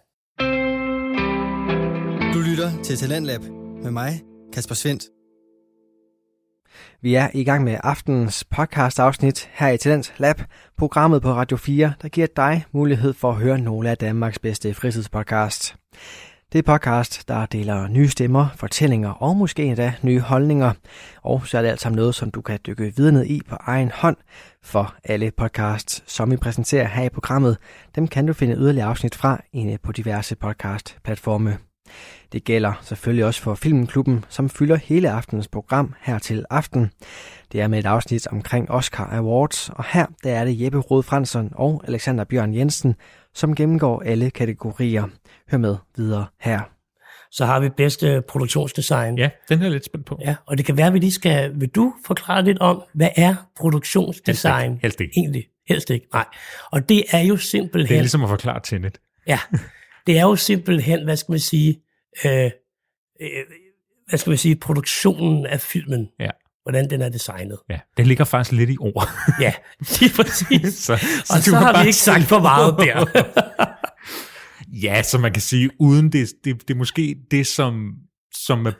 [2.34, 3.41] Du lytter til Talentlab
[3.84, 4.22] med mig,
[4.53, 5.03] Kasper Svendt.
[7.01, 10.41] Vi er i gang med aftenens podcast-afsnit her i Talent Lab,
[10.78, 14.74] programmet på Radio 4, der giver dig mulighed for at høre nogle af Danmarks bedste
[14.74, 15.76] fritidspodcast.
[16.54, 20.74] Det er podcast, der deler nye stemmer, fortællinger og måske endda nye holdninger.
[21.22, 23.56] Og så er det alt sammen noget, som du kan dykke videre ned i på
[23.60, 24.18] egen hånd.
[24.64, 27.58] For alle podcasts, som vi præsenterer her i programmet,
[27.95, 31.71] dem kan du finde yderligere afsnit fra inde på diverse podcast-platforme.
[32.32, 36.92] Det gælder selvfølgelig også for Filmklubben, som fylder hele aftenens program her til aften.
[37.52, 41.04] Det er med et afsnit omkring Oscar Awards, og her der er det Jeppe Rode
[41.04, 42.96] Fransson og Alexander Bjørn Jensen,
[43.34, 45.08] som gennemgår alle kategorier.
[45.52, 46.60] Hør med videre her.
[47.32, 49.18] Så har vi bedste produktionsdesign.
[49.18, 50.20] ja, den er jeg lidt spændt på.
[50.22, 50.36] ja.
[50.46, 51.52] Og det kan være, at vi lige skal...
[51.56, 55.14] Vil du forklare lidt om, hvad er produktionsdesign Helst ikke.
[55.18, 55.46] egentlig?
[55.68, 56.26] Helst ikke, nej.
[56.72, 57.89] Og det er jo simpelthen...
[57.89, 58.98] Det er ligesom at forklare Tenet.
[59.28, 59.39] Ja,
[60.08, 61.82] det er jo simpelthen, hvad skal man sige,
[62.26, 62.45] øh,
[63.22, 63.30] øh,
[64.10, 66.10] hvad skal man sige, produktionen af filmen.
[66.20, 66.30] Ja.
[66.64, 67.60] Hvordan den er designet.
[67.70, 69.10] Ja, den ligger faktisk lidt i ord.
[69.39, 70.74] Ja, lige præcis.
[70.74, 70.93] så,
[71.30, 73.06] Og så kan har vi ikke sagt for meget der.
[74.88, 77.93] ja, så man kan sige, uden det, det, det er måske det, som,
[78.36, 78.72] som er,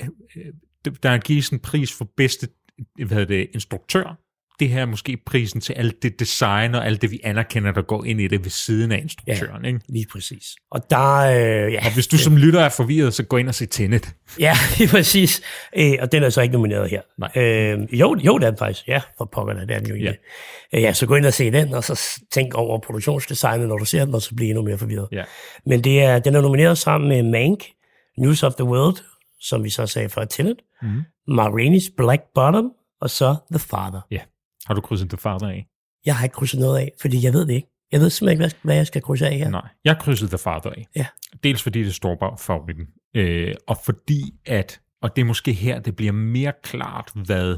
[0.00, 2.48] øh, øh, der gives en pris for bedste
[2.96, 4.18] hvad hedder det, instruktør.
[4.60, 7.82] Det her er måske prisen til alt det design og alt det, vi anerkender, der
[7.82, 9.62] går ind i det ved siden af instruktøren.
[9.64, 9.68] Ja.
[9.68, 9.80] Ikke?
[9.88, 10.44] Lige præcis.
[10.70, 13.54] Og der, øh, ja, Og hvis du som lytter er forvirret, så gå ind og
[13.54, 14.14] se Tenet.
[14.40, 15.42] ja, lige præcis.
[15.76, 17.00] Øh, og den er så ikke nomineret her.
[17.18, 17.30] Nej.
[17.36, 18.88] Øh, jo, jo, det er den faktisk.
[18.88, 20.18] Ja, for pokker, det er den jo egentlig.
[20.72, 20.78] Ja.
[20.78, 23.84] Øh, ja, så gå ind og se den, og så tænk over produktionsdesignet, når du
[23.84, 25.08] ser den, og så bliver endnu mere forvirret.
[25.12, 25.22] Ja.
[25.66, 27.64] Men det er, den er nomineret sammen med Mank,
[28.18, 28.96] News of the World,
[29.40, 31.02] som vi så sagde før, Tenet, Mm.
[31.28, 34.00] Ma Rainey's Black Bottom, og så The Father.
[34.10, 34.18] ja.
[34.66, 35.66] Har du krydset det farter af?
[36.06, 37.68] Jeg har ikke krydset noget af, fordi jeg ved det ikke.
[37.92, 39.50] Jeg ved simpelthen ikke, hvad- jeg skal krydse af her.
[39.50, 40.86] Nej, jeg krydsede The Father af.
[40.96, 41.06] Ja.
[41.42, 42.86] Dels fordi det storbar favoritten,
[43.16, 47.56] øh, og fordi at, og det er måske her, det bliver mere klart, hvad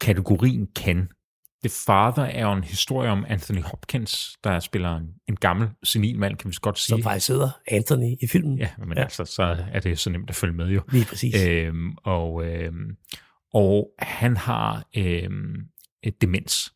[0.00, 1.08] kategorien kan.
[1.64, 6.18] The Father er jo en historie om Anthony Hopkins, der spiller en, en gammel, senil
[6.18, 6.88] mand, kan vi så godt sige.
[6.88, 8.58] Som faktisk sidder Anthony i filmen.
[8.58, 9.02] Ja, men ja.
[9.02, 10.82] altså, så er det så nemt at følge med jo.
[10.92, 11.34] Lige præcis.
[11.46, 12.96] Øhm, og, øhm,
[13.56, 15.30] og han har øh,
[16.20, 16.72] demens.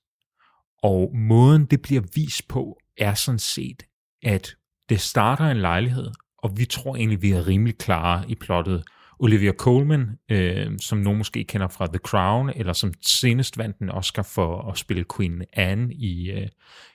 [0.83, 3.83] Og måden, det bliver vist på, er sådan set,
[4.23, 4.55] at
[4.89, 8.85] det starter i en lejlighed, og vi tror egentlig, vi er rimelig klare i plottet,
[9.19, 13.91] Olivia Colman, øh, som nogen måske kender fra The Crown, eller som senest vandt en
[13.91, 16.49] Oscar for at spille Queen Anne i, øh,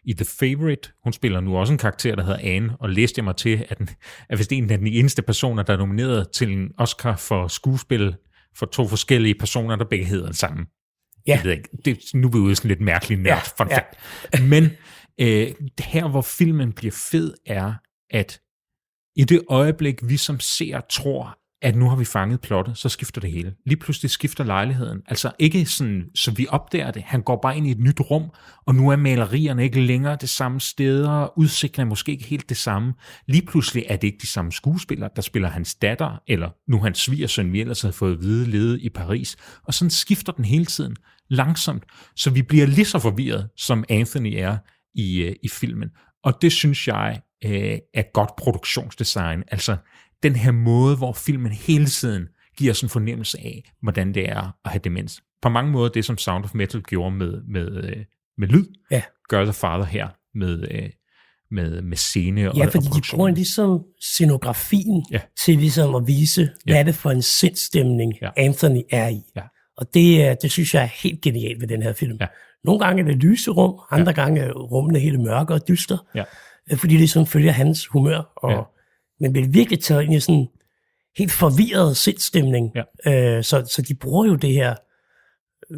[0.04, 0.90] i The Favourite.
[1.04, 3.78] Hun spiller nu også en karakter, der hedder Anne, og læste jeg mig til, at,
[3.78, 3.90] den,
[4.30, 7.16] at hvis det er en af de eneste personer, der er nomineret til en Oscar
[7.16, 8.16] for skuespil
[8.58, 10.66] for to forskellige personer, der begge hedder den samme.
[11.28, 11.36] Ja.
[11.36, 13.78] Jeg ved ikke, det, nu er vi ude sådan lidt mærkeligt nært Ja, fun ja.
[13.78, 14.00] fact.
[14.52, 14.64] Men
[15.22, 17.74] øh, her, hvor filmen bliver fed, er,
[18.10, 18.42] at
[19.16, 23.22] i det øjeblik, vi som ser tror, at nu har vi fanget plottet, så skifter
[23.22, 23.54] det hele.
[23.66, 25.02] Lige pludselig skifter lejligheden.
[25.08, 27.04] Altså ikke sådan, så vi opdager det.
[27.04, 28.24] Han går bare ind i et nyt rum,
[28.66, 32.58] og nu er malerierne ikke længere det samme steder, udsigten er måske ikke helt det
[32.58, 32.94] samme.
[33.28, 36.98] Lige pludselig er det ikke de samme skuespillere, der spiller hans datter, eller nu hans
[36.98, 39.38] svigersøn, vi ellers havde fået hvide lede i Paris.
[39.64, 40.96] Og sådan skifter den hele tiden,
[41.30, 41.84] langsomt,
[42.16, 44.58] så vi bliver lige så forvirret, som Anthony er
[44.96, 45.90] i, øh, i filmen.
[46.24, 49.44] Og det synes jeg øh, er godt produktionsdesign.
[49.48, 49.78] Altså
[50.30, 54.56] den her måde, hvor filmen hele tiden giver os en fornemmelse af, hvordan det er
[54.66, 55.22] at have demens.
[55.42, 57.98] På mange måder det, som Sound of Metal gjorde med, med, øh,
[58.38, 59.02] med lyd, Ja.
[59.30, 60.90] gør The Father her med, øh,
[61.52, 65.20] med, med scene og Ja, fordi og de bruger ligesom scenografien Ja.
[65.40, 66.80] til ligesom at vise, hvad Ja.
[66.80, 68.30] er det for en sindsstemning, Ja.
[68.38, 69.22] Anthony er i.
[69.36, 69.42] Ja.
[69.78, 72.18] Og det, er- det synes jeg er helt genialt ved den her film.
[72.22, 72.28] Ja.
[72.64, 76.24] Nogle gange er det lyse rum, andre gange er rummene helt mørke og dyster, Ja.
[76.72, 78.32] øh, fordi det sådan følger hans humør.
[78.38, 78.62] Og, Ja.
[79.20, 80.48] Men bliver virkelig taget ind i sådan en
[81.18, 82.72] helt forvirret sindstemning.
[82.76, 83.38] Ja.
[83.38, 84.76] Øh, så, så de bruger jo det her,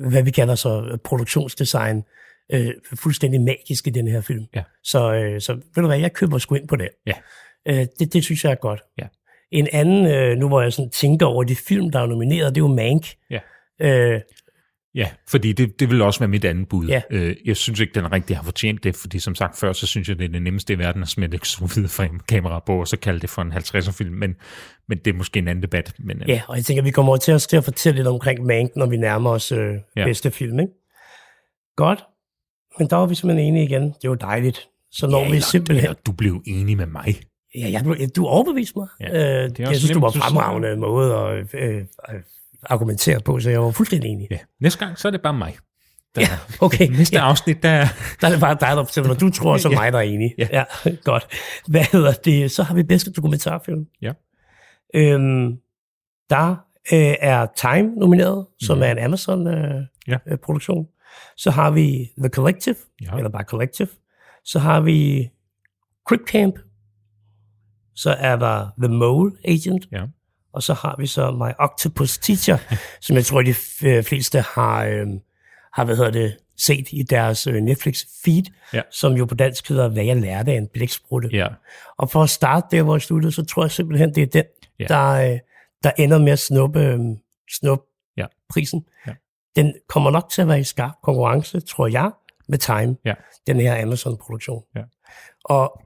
[0.09, 2.03] hvad vi kalder så produktionsdesign,
[2.51, 4.45] øh, fuldstændig magisk i den her film.
[4.55, 4.63] Ja.
[4.83, 6.89] Så, øh, så ved du hvad, jeg køber sgu ind på det.
[7.05, 7.13] Ja.
[7.67, 8.83] Øh, det, det synes jeg er godt.
[8.97, 9.07] Ja.
[9.51, 12.61] En anden, øh, nu hvor jeg sådan tænker over de film, der er nomineret, det
[12.61, 13.07] er jo Mank.
[13.29, 13.39] Ja.
[13.81, 14.21] Øh,
[14.95, 16.87] Ja, fordi det, det vil også være mit andet bud.
[16.87, 17.01] Ja.
[17.09, 20.09] Øh, jeg synes ikke, den rigtig har fortjent det, fordi som sagt før, så synes
[20.09, 21.41] jeg, det er det nemmeste i verden at smide et
[21.89, 24.35] frame kamera på, og så kalde det for en 50'er film, men,
[24.87, 25.93] men det er måske en anden debat.
[25.99, 28.07] Men, øh, ja, og jeg tænker, vi kommer over til, os til at fortælle lidt
[28.07, 30.05] omkring Mank, når vi nærmer os øh, Ja.
[30.05, 30.59] bedste film.
[30.59, 30.73] Ikke?
[31.75, 32.03] Godt.
[32.79, 33.93] Men der var vi simpelthen enige igen.
[34.01, 34.67] Det var dejligt.
[34.91, 35.85] Så når ja, vi simpelthen...
[35.89, 37.15] eller Du blev enig med mig.
[37.55, 38.87] Ja, jeg, du overbeviste mig.
[39.01, 40.21] Ja, er øh, også jeg synes, du nemt var at sige.
[40.23, 41.83] fremragende måde at øh, øh,
[42.63, 44.27] argumentere på, så jeg var fuldstændig enig.
[44.31, 44.37] Ja.
[44.61, 45.55] Næste gang, så er det bare mig.
[46.15, 46.27] Der, Ja,
[46.61, 46.87] okay.
[46.97, 47.87] Næste Ja, afsnit, der er...
[48.21, 49.75] der er det bare dig, der fortæller, når du tror, så Ja.
[49.75, 50.33] mig, der er enig.
[50.37, 50.47] Ja.
[50.51, 50.63] ja
[51.03, 51.27] godt.
[51.67, 52.51] Hvad hedder det?
[52.51, 53.85] Så har vi bedste dokumentarfilm.
[54.01, 54.13] Ja.
[54.95, 55.57] Øhm,
[56.29, 56.49] der
[56.93, 58.83] øh, er Time nomineret, som Mhm.
[58.83, 59.77] er en Amazon-produktion.
[59.77, 60.17] Øh, Ja.
[60.27, 60.87] øh, produktion.
[61.37, 63.17] så har vi The Collective, Ja.
[63.17, 63.87] eller bare Collective.
[64.45, 65.29] Så har vi
[66.09, 66.55] Crip Camp.
[67.95, 69.87] Så er der The Mole Agent.
[69.91, 70.03] Ja.
[70.57, 72.57] Og så har vi så My Octopus Teacher,
[73.05, 75.07] som jeg tror, de f- fleste har, øh,
[75.73, 78.43] har hvad hedder det, set i deres øh, Netflix feed,
[78.73, 78.81] Ja.
[78.91, 81.29] som jo på dansk hedder, hvad jeg lærte af en blæksprutte.
[81.33, 81.47] Ja.
[81.97, 84.43] Og for at starte der, hvor jeg sluttede, så tror jeg simpelthen, det er den,
[84.79, 84.85] Ja.
[84.85, 85.39] der, øh,
[85.83, 86.99] der ender med at snuppe, øh,
[87.59, 87.85] snuppe
[88.17, 88.25] Ja.
[88.49, 88.85] prisen.
[89.07, 89.11] Ja.
[89.55, 92.11] Den kommer nok til at være i skarp konkurrence, tror jeg,
[92.47, 93.13] med Time, Ja.
[93.47, 94.63] den her Amazon-produktion.
[94.75, 94.81] Ja.
[95.45, 95.81] Og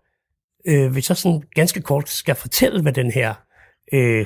[0.68, 3.34] øh, hvis jeg sådan ganske kort skal fortælle, hvad den her,
[3.94, 4.26] øh,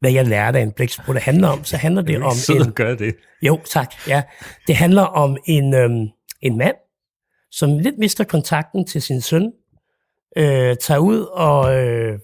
[0.00, 2.66] hvad jeg lærte af en blæksprutte handler om, så handler det om Sidde en...
[2.66, 3.16] og gøre det.
[3.42, 3.94] Jo, tak.
[4.08, 4.22] Ja.
[4.66, 6.08] Det handler om en, øhm,
[6.40, 6.76] en mand,
[7.50, 9.52] som lidt mister kontakten til sin søn,
[10.36, 12.18] øh, tager ud og øh,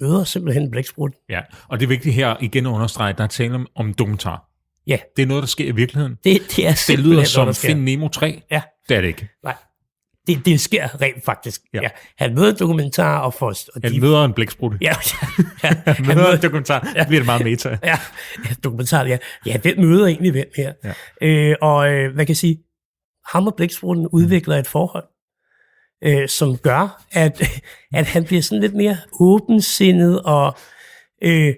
[0.00, 1.12] møder simpelthen en blæksprut.
[1.28, 3.94] Ja, og det er vigtigt her igen at understrege, at der er tale om, om
[3.94, 4.46] dokumentar.
[4.86, 4.98] Ja.
[5.16, 6.18] Det er noget, der sker i virkeligheden.
[6.24, 7.54] Det, det er Det lyder som.
[7.54, 8.42] Find Nemo 3.
[8.50, 8.62] Ja.
[8.88, 9.28] Det er det ikke.
[9.44, 9.54] Nej,
[10.26, 11.60] det, det sker rent faktisk.
[11.74, 11.80] Ja.
[11.82, 11.88] Ja.
[12.18, 13.48] Han møder en dokumentar og får...
[13.74, 14.78] Og Han møder en blæksprutte.
[14.80, 14.92] Ja,
[15.64, 15.92] ja, ja.
[15.92, 16.92] Han møder en dokumentar.
[16.96, 17.06] Ja.
[17.06, 17.68] bliver det meget meta.
[17.84, 17.98] ja,
[18.44, 19.18] ja, dokumentar, ja.
[19.46, 20.72] Ja, hvem møder egentlig hvem her?
[20.84, 20.92] Ja.
[21.22, 22.58] Øh, og øh, hvad kan jeg sige?
[23.32, 25.04] Ham og blæksprutten udvikler et forhold,
[26.04, 27.42] øh, som gør, at,
[27.92, 30.54] at han bliver sådan lidt mere åbensindet, og
[31.22, 31.54] øh,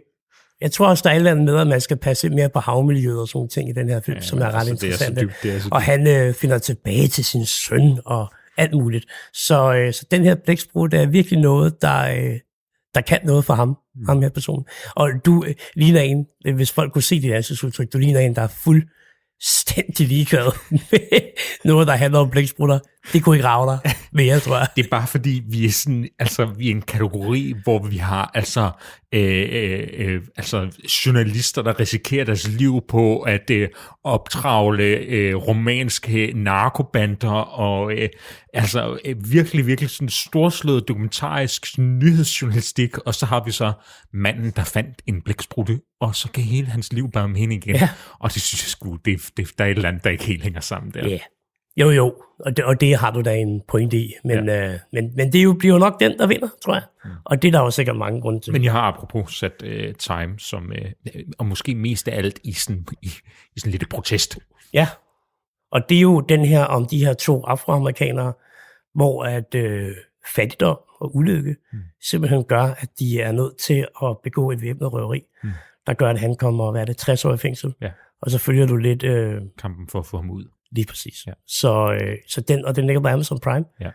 [0.60, 2.60] jeg tror også, der er et eller andet med, at man skal passe mere på
[2.60, 4.92] havmiljøet og sådan nogle ting i den her film, ja, som er ret altså, det
[4.92, 5.20] er så interessante.
[5.20, 9.06] dybt, det er så og han øh, finder tilbage til sin søn og alt muligt.
[9.32, 12.38] Så, øh, så den her blæksprut er virkelig noget, der, øh,
[12.94, 14.06] der kan noget for ham, mm.
[14.08, 14.64] ham her person.
[14.96, 18.34] Og du øh, ligner en, øh, hvis folk kunne se dit ansigtsudtryk, du ligner en,
[18.34, 20.52] der er fuldstændig ligeglad
[20.90, 21.20] med
[21.64, 22.78] noget, der handler om blæksprutter.
[23.12, 24.66] Det kunne ikke rave dig mere, tror jeg.
[24.76, 28.30] Det er bare fordi, vi er, sådan, altså, vi er en kategori, hvor vi har
[28.34, 28.70] altså,
[29.14, 33.68] øh, øh, øh, altså journalister, der risikerer deres liv på at øh,
[34.04, 38.08] optravle øh, romanske narkobander og øh,
[38.54, 43.72] altså øh, virkelig, virkelig sådan storslået dokumentarisk sådan nyhedsjournalistik, og så har vi så
[44.12, 47.76] manden, der fandt en blæksprutte, og så kan hele hans liv bare mening igen.
[47.76, 47.88] Ja.
[48.18, 50.42] Og det synes jeg sgu, det, det, der er et eller andet, der ikke helt
[50.42, 51.08] hænger sammen der.
[51.08, 51.18] Ja,
[51.76, 54.72] Jo, jo, og det, og det har du da en point i, men, ja.
[54.72, 56.82] øh, men, men det jo, bliver jo nok den, der vinder, tror jeg.
[57.04, 57.10] Mm.
[57.24, 58.52] Og det er der jo sikkert mange grunde til.
[58.52, 62.52] Men jeg har apropos sat uh, Time som, uh, og måske mest af alt i
[62.52, 63.10] sådan, i,
[63.56, 64.38] i sådan lidt protest.
[64.72, 64.88] Ja,
[65.72, 68.32] og det er jo den her om de her to afroamerikanere,
[68.94, 69.90] hvor at øh,
[70.34, 71.78] fattigdom og ulykke mm.
[72.00, 75.50] simpelthen gør, at de er nødt til at begå et væbnet røveri, mm.
[75.86, 77.74] der gør, at han kommer, hvad er det, 60 år i fængsel.
[77.80, 77.90] Ja.
[78.22, 79.02] Og så følger du lidt...
[79.02, 80.44] Øh, Kampen for at få ham ud.
[80.72, 81.26] Lige præcis.
[81.26, 81.32] Ja.
[81.46, 83.64] Så, øh, så den, og den ligger på Amazon Prime.
[83.80, 83.90] Ja.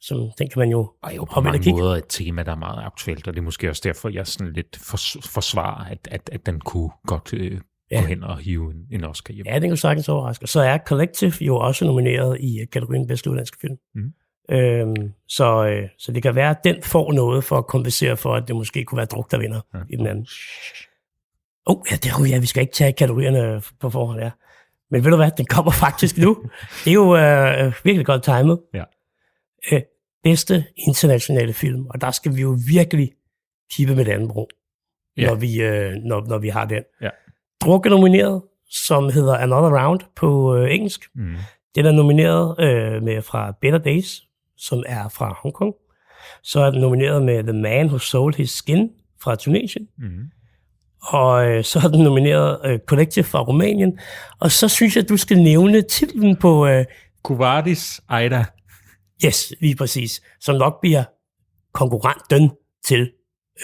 [0.00, 2.84] Som, den kan man jo Og jo på mange måder et tema, der er meget
[2.84, 4.96] aktuelt, og det er måske også derfor, jeg sådan lidt for,
[5.28, 7.60] forsvarer, at, at, at den kunne godt øh,
[7.90, 8.00] ja.
[8.00, 9.46] gå hen og hive en, en Oscar hjem.
[9.46, 10.46] Ja, den kan sagtens overraske.
[10.46, 13.76] Så er Collective jo også nomineret i kategorien bedste udlandske film.
[13.94, 14.12] Mm.
[14.50, 18.34] Øhm, så, øh, så det kan være, at den får noget for at kompensere for,
[18.34, 19.78] at det måske kunne være druk, der vinder ja.
[19.90, 20.26] i den anden.
[21.66, 24.30] Åh, oh, ja, det er, ja, vi skal ikke tage kategorierne på forhånd, ja.
[24.92, 26.44] Men ved du hvad, den kommer faktisk nu.
[26.84, 28.60] Det er jo øh, virkelig godt timet.
[28.74, 28.84] Ja.
[29.72, 29.82] Øh,
[30.24, 33.12] bedste internationale film, og der skal vi jo virkelig
[33.72, 34.48] kippe med den bro,
[35.16, 35.26] ja.
[35.26, 36.82] når, vi, øh, når, når vi har den.
[37.00, 37.08] Ja.
[37.60, 41.08] Druk er nomineret, som hedder Another Round på øh, engelsk.
[41.14, 41.34] Mm.
[41.74, 44.22] Den er nomineret øh, med fra Better Days,
[44.56, 45.74] som er fra Hongkong.
[46.42, 48.90] Så er den nomineret med The Man Who Sold His Skin
[49.22, 49.88] fra Tunesien.
[49.98, 50.30] Mm.
[51.02, 53.98] Og øh, så er den nomineret øh, Collective fra Rumænien.
[54.40, 56.66] Og så synes jeg, at du skal nævne titlen på...
[56.66, 56.84] Øh,
[57.22, 58.44] Kuvardis Aida.
[59.26, 60.22] Yes, lige præcis.
[60.40, 61.04] Som nok bliver
[61.72, 62.50] konkurrenten
[62.84, 63.12] til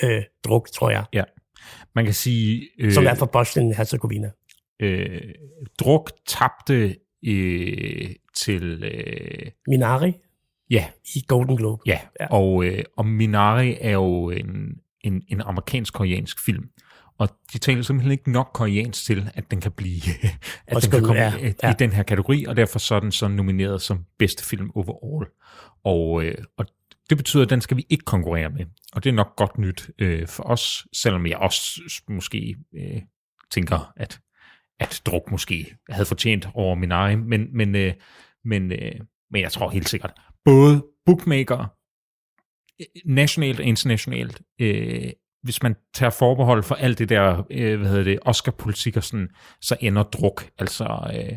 [0.03, 1.05] øh, druk, tror jeg.
[1.13, 1.23] Ja.
[1.95, 2.69] Man kan sige...
[2.81, 4.31] Øh, som er fra Bosnien-Herzegovina.
[4.81, 5.21] Øh,
[5.79, 8.85] druk tabte øh, til...
[8.85, 10.13] Øh, Minari?
[10.71, 10.87] Ja.
[11.15, 11.83] I Golden Globe.
[11.87, 12.27] Ja, ja.
[12.27, 14.47] Og, øh, og Minari er jo en,
[15.01, 16.65] en, en amerikansk-koreansk film.
[17.19, 20.03] Og de taler simpelthen ikke nok koreansk til, at den kan blive
[20.67, 21.71] at den kan komme ja, i, ja.
[21.71, 25.27] i den her kategori, og derfor så er den så nomineret som bedste film overall.
[25.85, 26.67] Og, øh, og
[27.11, 28.67] det betyder, at den skal vi ikke konkurrere med.
[28.93, 33.03] Og det er nok godt nyt øh, for os, selvom jeg også måske øh,
[33.51, 34.21] tænker, at,
[34.81, 37.95] at druk måske havde fortjent over Minari, men, men, øh,
[38.45, 38.93] men, øh,
[39.31, 40.13] men jeg tror helt sikkert,
[40.45, 41.67] både bookmaker,
[43.05, 45.11] nationalt og internationalt, øh,
[45.43, 49.29] hvis man tager forbehold for alt det der, øh, hvad hedder det, Oscar-politik og sådan,
[49.61, 51.37] så ender druk altså øh,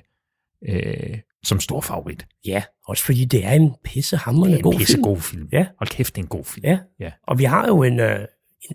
[0.75, 2.25] øh, som stor favorit.
[2.45, 4.85] Ja, også fordi det er en pissehammerende god film.
[4.85, 5.49] Det er en god film.
[5.51, 5.65] Ja.
[5.79, 6.65] Hold kæft, det er en god film.
[6.65, 7.11] Ja, ja.
[7.27, 8.25] og vi har jo en, øh,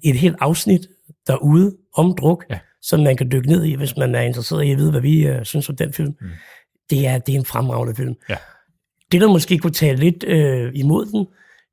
[0.05, 0.81] et helt afsnit
[1.27, 2.59] derude om druk, ja.
[2.83, 5.27] som man kan dykke ned i, hvis man er interesseret i at vide, hvad vi
[5.27, 6.17] øh, synes om den film.
[6.21, 6.29] Mm.
[6.91, 8.15] Det, er, det er en fremragende film.
[8.29, 8.37] Ja.
[9.13, 11.27] Det, der måske kunne tale lidt øh, imod den,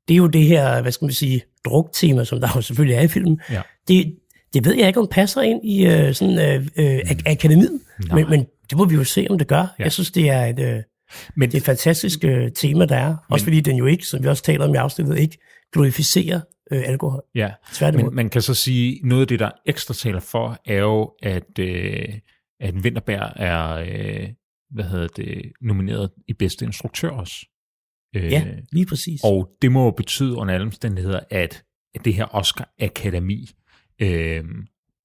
[0.08, 3.02] det er jo det her, hvad skal man sige, druktema, som der jo selvfølgelig er
[3.02, 3.40] i filmen.
[3.50, 3.62] Ja.
[3.88, 4.16] Det,
[4.54, 7.80] det ved jeg ikke, om passer ind i øh, sådan øh, øh, ak- akademiet,
[8.12, 9.74] men, men det må vi jo se, om det gør.
[9.78, 9.84] Ja.
[9.84, 10.82] Jeg synes, det er et, øh,
[11.36, 13.08] men, det er et fantastisk øh, tema, der er.
[13.08, 15.38] Men, også fordi den jo ikke, som vi også taler om i afsnittet, ikke
[15.72, 16.40] glorificerer
[16.72, 17.22] øh, alkohol.
[17.34, 18.04] Ja, Tværtimod.
[18.04, 21.58] men man kan så sige, noget af det, der ekstra taler for, er jo, at,
[21.58, 22.08] øh,
[22.60, 24.28] at Vinterberg er øh,
[24.70, 27.46] hvad hedder det, nomineret i bedste instruktør også.
[28.14, 29.20] Øh, ja, lige præcis.
[29.24, 31.64] Og det må betyde under alle omstændigheder, at
[32.04, 33.50] det her Oscar-akademi,
[33.98, 34.44] øh,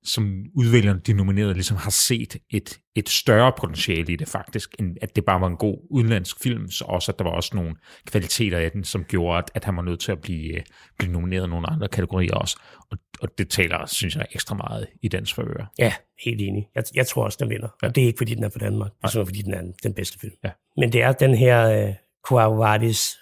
[0.03, 4.97] som udvælgerne, de nominerede, ligesom har set et, et større potentiale i det faktisk, end
[5.01, 7.76] at det bare var en god udenlandsk film, så også at der var også nogle
[8.05, 10.62] kvaliteter af den, som gjorde, at, at han var nødt til at blive, øh,
[10.97, 12.60] blive nomineret i nogle andre kategorier også.
[12.91, 15.72] Og, og det taler, synes jeg, ekstra meget i dens favør.
[15.80, 15.93] Ja,
[16.26, 16.68] helt enig.
[16.76, 17.68] Jeg, jeg tror også, den vinder.
[17.82, 17.88] Ja.
[17.88, 18.91] Og det er ikke, fordi den er for Danmark.
[19.03, 20.34] Det er fordi, den er den bedste film.
[20.43, 20.49] Ja.
[20.78, 21.88] Men det er den her...
[21.88, 21.93] Øh,
[22.24, 23.17] Kuawardis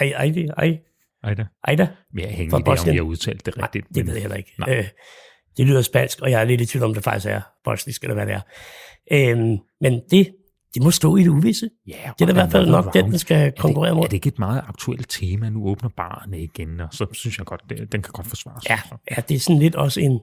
[0.00, 0.52] Aida.
[1.22, 1.44] Aida.
[1.64, 1.88] Aida.
[2.12, 3.84] Men jeg hænger i det, om jeg har udtalt det rigtigt.
[3.90, 4.52] Nej, det ved jeg heller ikke.
[4.68, 4.84] Øh,
[5.56, 8.14] det lyder spansk, og jeg er lidt i tvivl om, det faktisk er bosnisk, eller
[8.14, 8.40] hvad det er.
[9.12, 10.34] Øhm, men det,
[10.74, 11.70] det må stå i det uvisse.
[11.86, 14.04] Ja, det er da i hvert fald nok den, den skal konkurrere mod.
[14.04, 15.48] Er det ikke et meget aktuelt tema?
[15.48, 18.64] Nu åbner barne igen, og så synes jeg godt, det, den kan godt forsvares.
[18.70, 18.80] Ja,
[19.10, 20.20] ja, det er sådan lidt også en,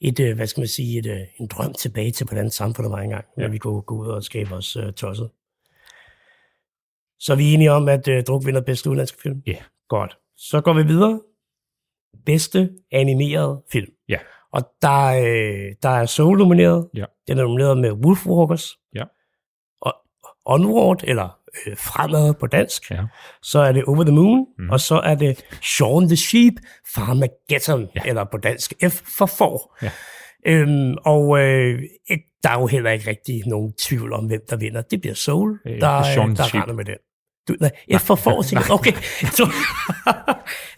[0.00, 2.98] et, øh, hvad skal man sige, et, øh, en drøm tilbage til, hvordan samfundet var
[2.98, 3.42] engang, ja.
[3.42, 5.30] når vi går, går ud og skaber os uh, tosset.
[7.18, 9.42] Så er vi enige om, at uh, Druk vinder bedste udenlandske film?
[9.46, 9.52] Ja.
[9.52, 9.62] Yeah.
[9.88, 10.18] Godt.
[10.36, 11.20] Så går vi videre.
[12.26, 13.92] Bedste animeret film.
[14.08, 14.14] Ja.
[14.14, 14.24] Yeah.
[14.52, 16.88] Og der, øh, der er Soul nomineret.
[16.94, 17.04] Ja.
[17.28, 18.68] Den er nomineret med Wolfwalkers.
[18.94, 19.04] Ja.
[19.80, 19.94] Og
[20.44, 22.90] Onward, eller øh, Fremad på dansk.
[22.90, 23.04] Ja.
[23.42, 24.46] Så er det Over the Moon.
[24.58, 24.70] Mm.
[24.70, 26.54] Og så er det Shaun the Sheep,
[26.94, 28.00] Farmageddon, ja.
[28.06, 29.76] eller på dansk F for for.
[29.82, 29.90] Ja.
[30.46, 31.82] Øhm, og øh,
[32.42, 34.82] der er jo heller ikke rigtig nogen tvivl om, hvem der vinder.
[34.82, 36.96] Det bliver Soul, øh, der, der, der render med den.
[37.48, 38.92] Du, nej, F for for, siger okay.
[39.32, 39.50] Så,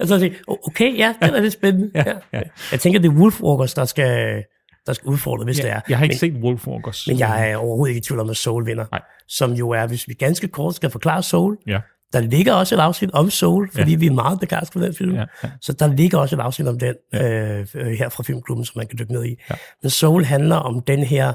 [0.01, 0.31] altså,
[0.67, 1.91] okay, ja, det er lidt spændende.
[1.95, 2.41] Ja, ja.
[2.73, 4.45] Jeg tænker, det er Wolfwalkers, der skal,
[4.87, 5.81] der skal udfordre, hvis Ja, det er.
[5.89, 7.07] jeg har ikke men, set Wolfwalkers.
[7.07, 8.85] men jeg er overhovedet ikke i tvivl om, at Soul vinder.
[8.93, 9.01] Nej.
[9.29, 11.81] Som jo er, hvis vi ganske kort skal forklare Soul, Ja,
[12.13, 13.97] der ligger også et afsnit om Soul, fordi ja.
[13.97, 15.15] vi er meget begejstrede for den film.
[15.15, 15.51] ja, ja.
[15.61, 18.87] Så der ligger også et afsnit om den øh, øh, her fra Filmklubben, som man
[18.87, 19.37] kan dykke ned i.
[19.51, 19.55] Ja.
[19.83, 21.33] Men Soul handler om den her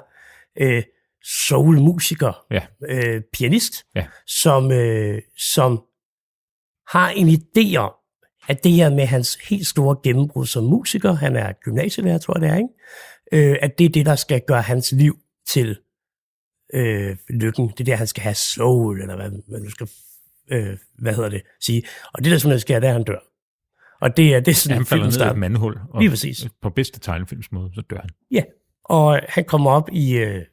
[0.61, 0.83] øh,
[1.23, 2.61] soul-musiker, Ja.
[2.89, 4.05] øh, pianist, Ja.
[4.27, 5.83] som, øh, som
[6.87, 7.91] har en idé om,
[8.47, 12.41] at det her med hans helt store gennembrud som musiker, han er gymnasielærer, tror jeg
[12.41, 13.51] det er, ikke?
[13.51, 15.77] Øh, at det er det, der skal gøre hans liv til
[16.73, 17.67] øh, lykken.
[17.69, 19.89] Det er der, han skal have soul, eller hvad, du skal,
[20.51, 21.83] øh, hvad hedder det, sige.
[22.13, 23.19] Og det, der simpelthen sker, det er, at han dør.
[24.01, 26.09] Og det er, det er sådan, Han at falder ned i et mandhul, og Lige
[26.09, 26.47] præcis.
[26.61, 28.09] på bedste tegnefilmsmåde, så dør han.
[28.31, 28.43] Ja,
[28.83, 30.45] og han kommer op i øh,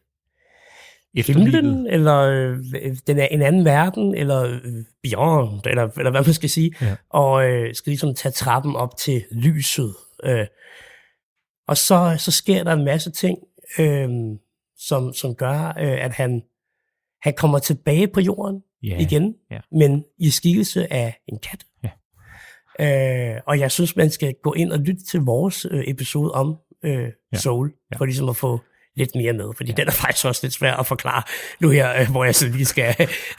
[1.16, 1.52] Efterlivet.
[1.54, 2.58] himlen, eller øh,
[3.06, 6.96] den er en anden verden, eller øh, beyond, eller, eller hvad man skal sige, Ja.
[7.10, 9.94] og øh, skal ligesom tage trappen op til lyset.
[10.24, 10.46] Øh.
[11.68, 13.38] Og så, så sker der en masse ting,
[13.78, 14.08] øh,
[14.76, 16.42] som, som gør, øh, at han,
[17.22, 19.60] han kommer tilbage på jorden Ja, igen, ja.
[19.72, 21.64] men i skikkelse af en kat.
[21.84, 21.90] Ja.
[23.34, 26.56] Øh, og jeg synes, man skal gå ind og lytte til vores øh, episode om
[26.84, 27.38] øh, Ja.
[27.38, 27.96] Soul, Ja.
[27.98, 28.60] for ligesom at få
[28.96, 29.74] lidt mere med, fordi ja.
[29.76, 31.22] den er faktisk også lidt svær at forklare
[31.60, 32.94] nu her, øh, hvor jeg så lige skal,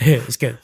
[0.08, 0.56] øh, skal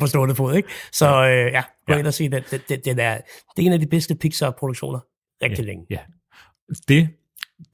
[0.00, 0.54] på- stående fod.
[0.54, 0.68] Ikke?
[0.92, 1.98] Så øh, ja, gå Ja.
[1.98, 2.42] ind og se den.
[2.50, 3.14] Den, den, den er,
[3.56, 5.00] det er en af de bedste Pixar-produktioner
[5.42, 5.86] rigtig længe.
[5.90, 5.98] Ja.
[6.88, 7.08] Det,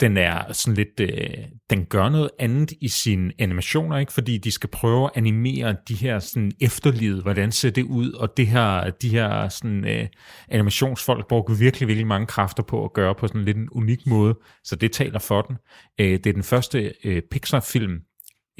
[0.00, 4.12] den er sådan lidt, øh, den gør noget andet i sine animationer, ikke?
[4.12, 8.36] Fordi de skal prøve at animere de her sådan efterlivet, hvordan ser det ud, og
[8.36, 10.08] det her, de her sådan, øh,
[10.48, 14.38] animationsfolk bruger virkelig, virkelig mange kræfter på at gøre på sådan lidt en unik måde,
[14.64, 15.56] så det taler for den.
[16.00, 18.00] Øh, det er den første øh, Pixar-film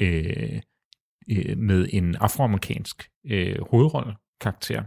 [0.01, 0.61] øh,
[1.31, 4.83] øh, med en afroamerikansk øh, hovedrollekarakter.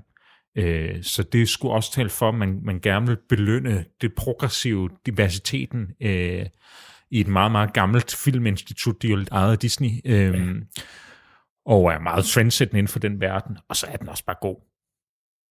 [0.56, 4.90] Øh, så det skulle også tale for, at man, man gerne vil belønne det progressive,
[5.06, 6.46] diversiteten øh,
[7.10, 10.54] i et meget, meget gammelt filminstitut, er jo lidt ejet af Disney, øh, ja.
[11.66, 14.56] og er meget trendsættende inden for den verden, og så er den også bare god.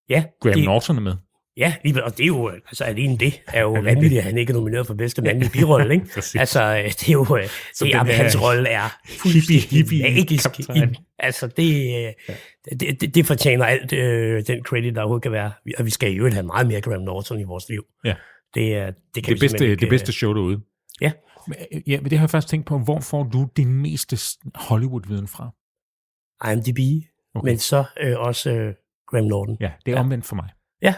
[0.09, 1.15] Ja, Graham det, Norton er med.
[1.57, 4.51] Ja lige, og det er jo, altså alene det er jo vanvittigt, at han ikke
[4.51, 6.05] er nomineret for bedste mandlige birolle, ikke?
[6.39, 10.59] Altså, øh, det er jo, øh, Så det er, hans rolle er fuldstændig hippie magisk.
[10.59, 10.63] I,
[11.19, 12.35] altså, det, øh,
[12.79, 15.51] det, det, det fortjener alt øh, den credit, der overhovedet kan være.
[15.77, 17.83] Og vi skal jo have meget mere Graham Norton i vores liv.
[18.05, 18.15] Ja.
[18.53, 20.59] Det, er- det, kan Det bedste, ikke, det bedste øh, show derude.
[21.01, 21.11] Ja.
[21.47, 22.79] Men, øh, Ja, men det har jeg faktisk tænkt på.
[22.79, 24.17] Hvor får du din meste
[24.55, 25.49] Hollywood-viden fra?
[26.51, 27.03] IMDb,
[27.35, 27.49] Okay.
[27.49, 28.73] men så øh, også øh,
[29.07, 29.57] Graham Norton.
[29.59, 29.99] Ja, det er Ja.
[30.01, 30.49] omvendt for mig.
[30.81, 30.93] Ja,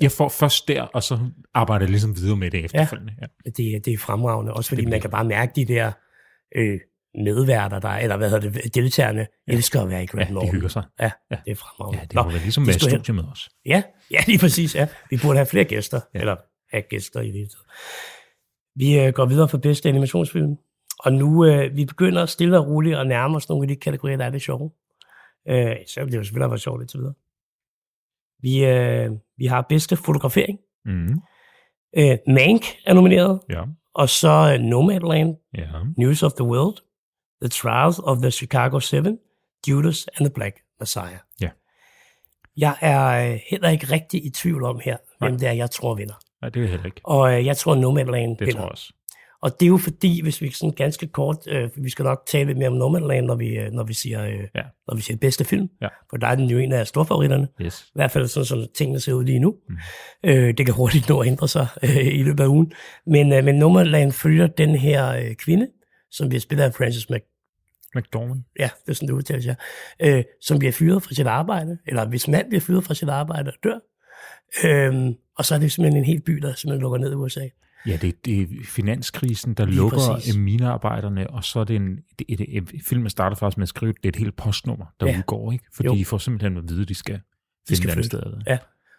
[0.00, 1.18] Jeg får først der, og så
[1.54, 3.12] arbejder jeg ligesom videre med det efterfølgende.
[3.22, 3.50] Ja.
[3.50, 4.52] det, er- det er fremragende.
[4.54, 5.92] Også fordi Det man kan bare mærke de der
[6.56, 6.80] øh,
[7.24, 10.50] medværter, der, eller hvad hedder det, deltagerne, elsker at være i Graham ja, de Norton.
[10.54, 10.82] hygger sig.
[11.00, 11.36] Ja, Ja.
[11.44, 11.98] det er fremragende.
[12.00, 13.50] Ja, det må være ligesom de være studiet med os.
[13.66, 14.74] Ja, ja, lige præcis.
[14.74, 14.88] Ja.
[15.10, 16.18] Vi burde have flere gæster, Ja.
[16.18, 16.20] ja.
[16.20, 16.36] eller
[16.70, 17.48] have gæster i det.
[18.76, 20.56] Vi øh, går videre for bedste animationsfilm,
[21.00, 24.16] og nu øh, vi begynder stille og roligt at nærme os nogle af de kategorier,
[24.16, 24.70] der er lidt sjove.
[25.48, 27.14] Øh, selvom det jo selvfølgelig har været sjovt indtil videre.
[28.44, 30.58] Vi, øh, vi har bedste fotografering.
[30.84, 31.20] Mm.
[31.98, 33.62] Øh, Mank er nomineret, Ja,
[33.94, 35.66] og så øh, Nomadland, ja.
[35.96, 36.76] News of the World,
[37.42, 39.18] The Trials of the Chicago Seven,
[39.68, 41.18] Judas and the Black Messiah.
[41.40, 41.48] Ja.
[42.56, 45.94] Jeg er øh, heller ikke rigtig i tvivl om her, hvem det er, jeg tror
[45.94, 46.14] vinder.
[46.42, 47.00] Nej, det er heller ikke.
[47.04, 48.52] Og øh, jeg tror, Nomadland Det vinder.
[48.52, 48.92] tror jeg også.
[49.44, 52.46] Og det er jo fordi, hvis vi sådan ganske kort, øh, vi skal nok tale
[52.46, 54.62] lidt mere om Nomadland, når vi, øh, når vi siger, øh, Ja.
[54.88, 55.68] når vi siger bedste film.
[55.82, 55.88] Ja.
[56.10, 57.48] For der er den jo en af storfavoritterne.
[57.62, 57.84] Yes.
[57.88, 59.56] I hvert fald sådan, som tingene ser ud lige nu.
[59.68, 59.76] Mm.
[60.24, 62.72] Øh, det kan hurtigt nå at ændre sig øh, i løbet af ugen.
[63.06, 65.68] Men, øh, men Nomadland følger den her øh, kvinde,
[66.10, 67.22] som bliver spillet af Frances Mc,
[67.94, 68.42] McDormand.
[68.58, 69.54] ja, det er sådan, det udtales, ja,
[70.00, 73.48] øh, som bliver fyret fra sit arbejde, eller hvis mand bliver fyret fra sit arbejde
[73.50, 73.78] og dør.
[74.64, 77.48] Øhm, og så er det simpelthen en helt by, der simpelthen lukker ned i USA.
[77.86, 80.12] Ja, det, det er finanskrisen, der Lige lukker præcis.
[80.14, 80.36] præcis.
[80.36, 81.96] minearbejderne, og så er det en...
[82.18, 85.06] Det, et, et, filmen starter faktisk med at skrive, det er et helt postnummer, der
[85.06, 85.12] Ja.
[85.12, 85.18] ja.
[85.18, 85.64] udgår, ikke?
[85.74, 85.94] Fordi Jo.
[85.94, 87.20] de får simpelthen at vide, at de skal
[87.68, 88.08] finde skal flytte.
[88.08, 88.22] sted.
[88.46, 88.58] Ja.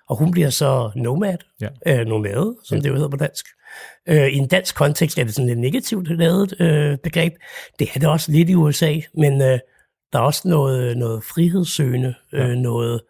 [0.09, 1.99] Og hun bliver så nomad, Ja.
[2.01, 3.45] øh, nomade, som det jo hedder på dansk.
[4.09, 7.33] Øh, I en dansk kontekst er det sådan et negativt lavet øh, begreb.
[7.79, 9.59] Det er det også lidt i USA, men øh,
[10.13, 13.01] der er også noget, noget frihedssøgende, øh, noget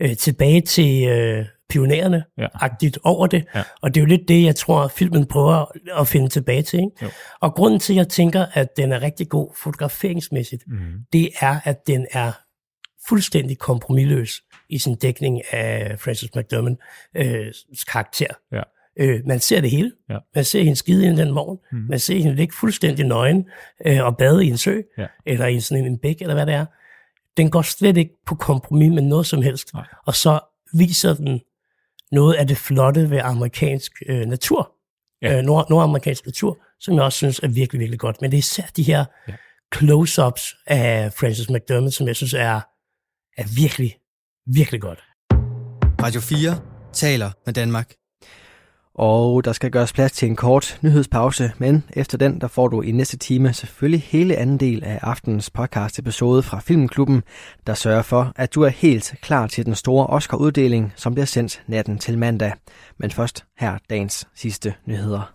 [0.00, 2.46] øh, tilbage til øh, pionererne, Ja.
[2.54, 3.44] agtigt over det.
[3.54, 3.62] Ja.
[3.82, 5.64] Og det er jo lidt det, jeg tror, filmen prøver
[6.00, 6.78] at finde tilbage til.
[6.78, 6.90] Ikke?
[7.02, 7.08] Jo.
[7.40, 10.76] Og grunden til, at jeg tænker, at den er rigtig god fotograferingsmæssigt, Mm.
[11.12, 12.32] det er, at den er
[13.08, 16.80] fuldstændig kompromilløs i sin dækning af Frances McDermott
[17.16, 17.52] øh,
[17.92, 18.26] karakter.
[18.52, 18.62] Ja.
[19.00, 19.92] Øh, man ser det hele.
[20.10, 20.18] Ja.
[20.34, 21.58] Man ser hende skide ind den morgen.
[21.72, 21.78] Mm.
[21.88, 23.46] Man ser hende ligge fuldstændig nøgen
[23.86, 25.06] øh, og bade i en sø, Ja.
[25.26, 26.66] eller i sådan en, en bæk, eller hvad det er.
[27.36, 29.74] Den går slet ikke på kompromis med noget som helst.
[29.74, 29.86] Nej.
[30.06, 30.38] Og så
[30.78, 31.40] viser den
[32.14, 34.72] noget af det flotte ved amerikansk øh, natur.
[35.22, 35.38] ja.
[35.38, 38.20] øh, nord, nordamerikansk natur, som jeg også synes er virkelig, virkelig godt.
[38.20, 39.34] Men det er især de her ja.
[39.74, 42.60] close-ups af Francis McDermott, som jeg synes er,
[43.36, 43.96] er virkelig,
[44.46, 45.04] virkelig godt.
[46.02, 46.60] Radio 4
[46.92, 48.03] taler med Danmark.
[48.94, 52.82] Og der skal gøres plads til en kort nyhedspause, men efter den, der får du
[52.82, 57.22] i næste time selvfølgelig hele anden del af aftenens podcast episode fra Filmklubben,
[57.66, 61.62] der sørger for, at du er helt klar til den store Oscar-uddeling, som bliver sendt
[61.66, 62.52] natten til mandag.
[62.98, 65.34] Men først her dagens sidste nyheder.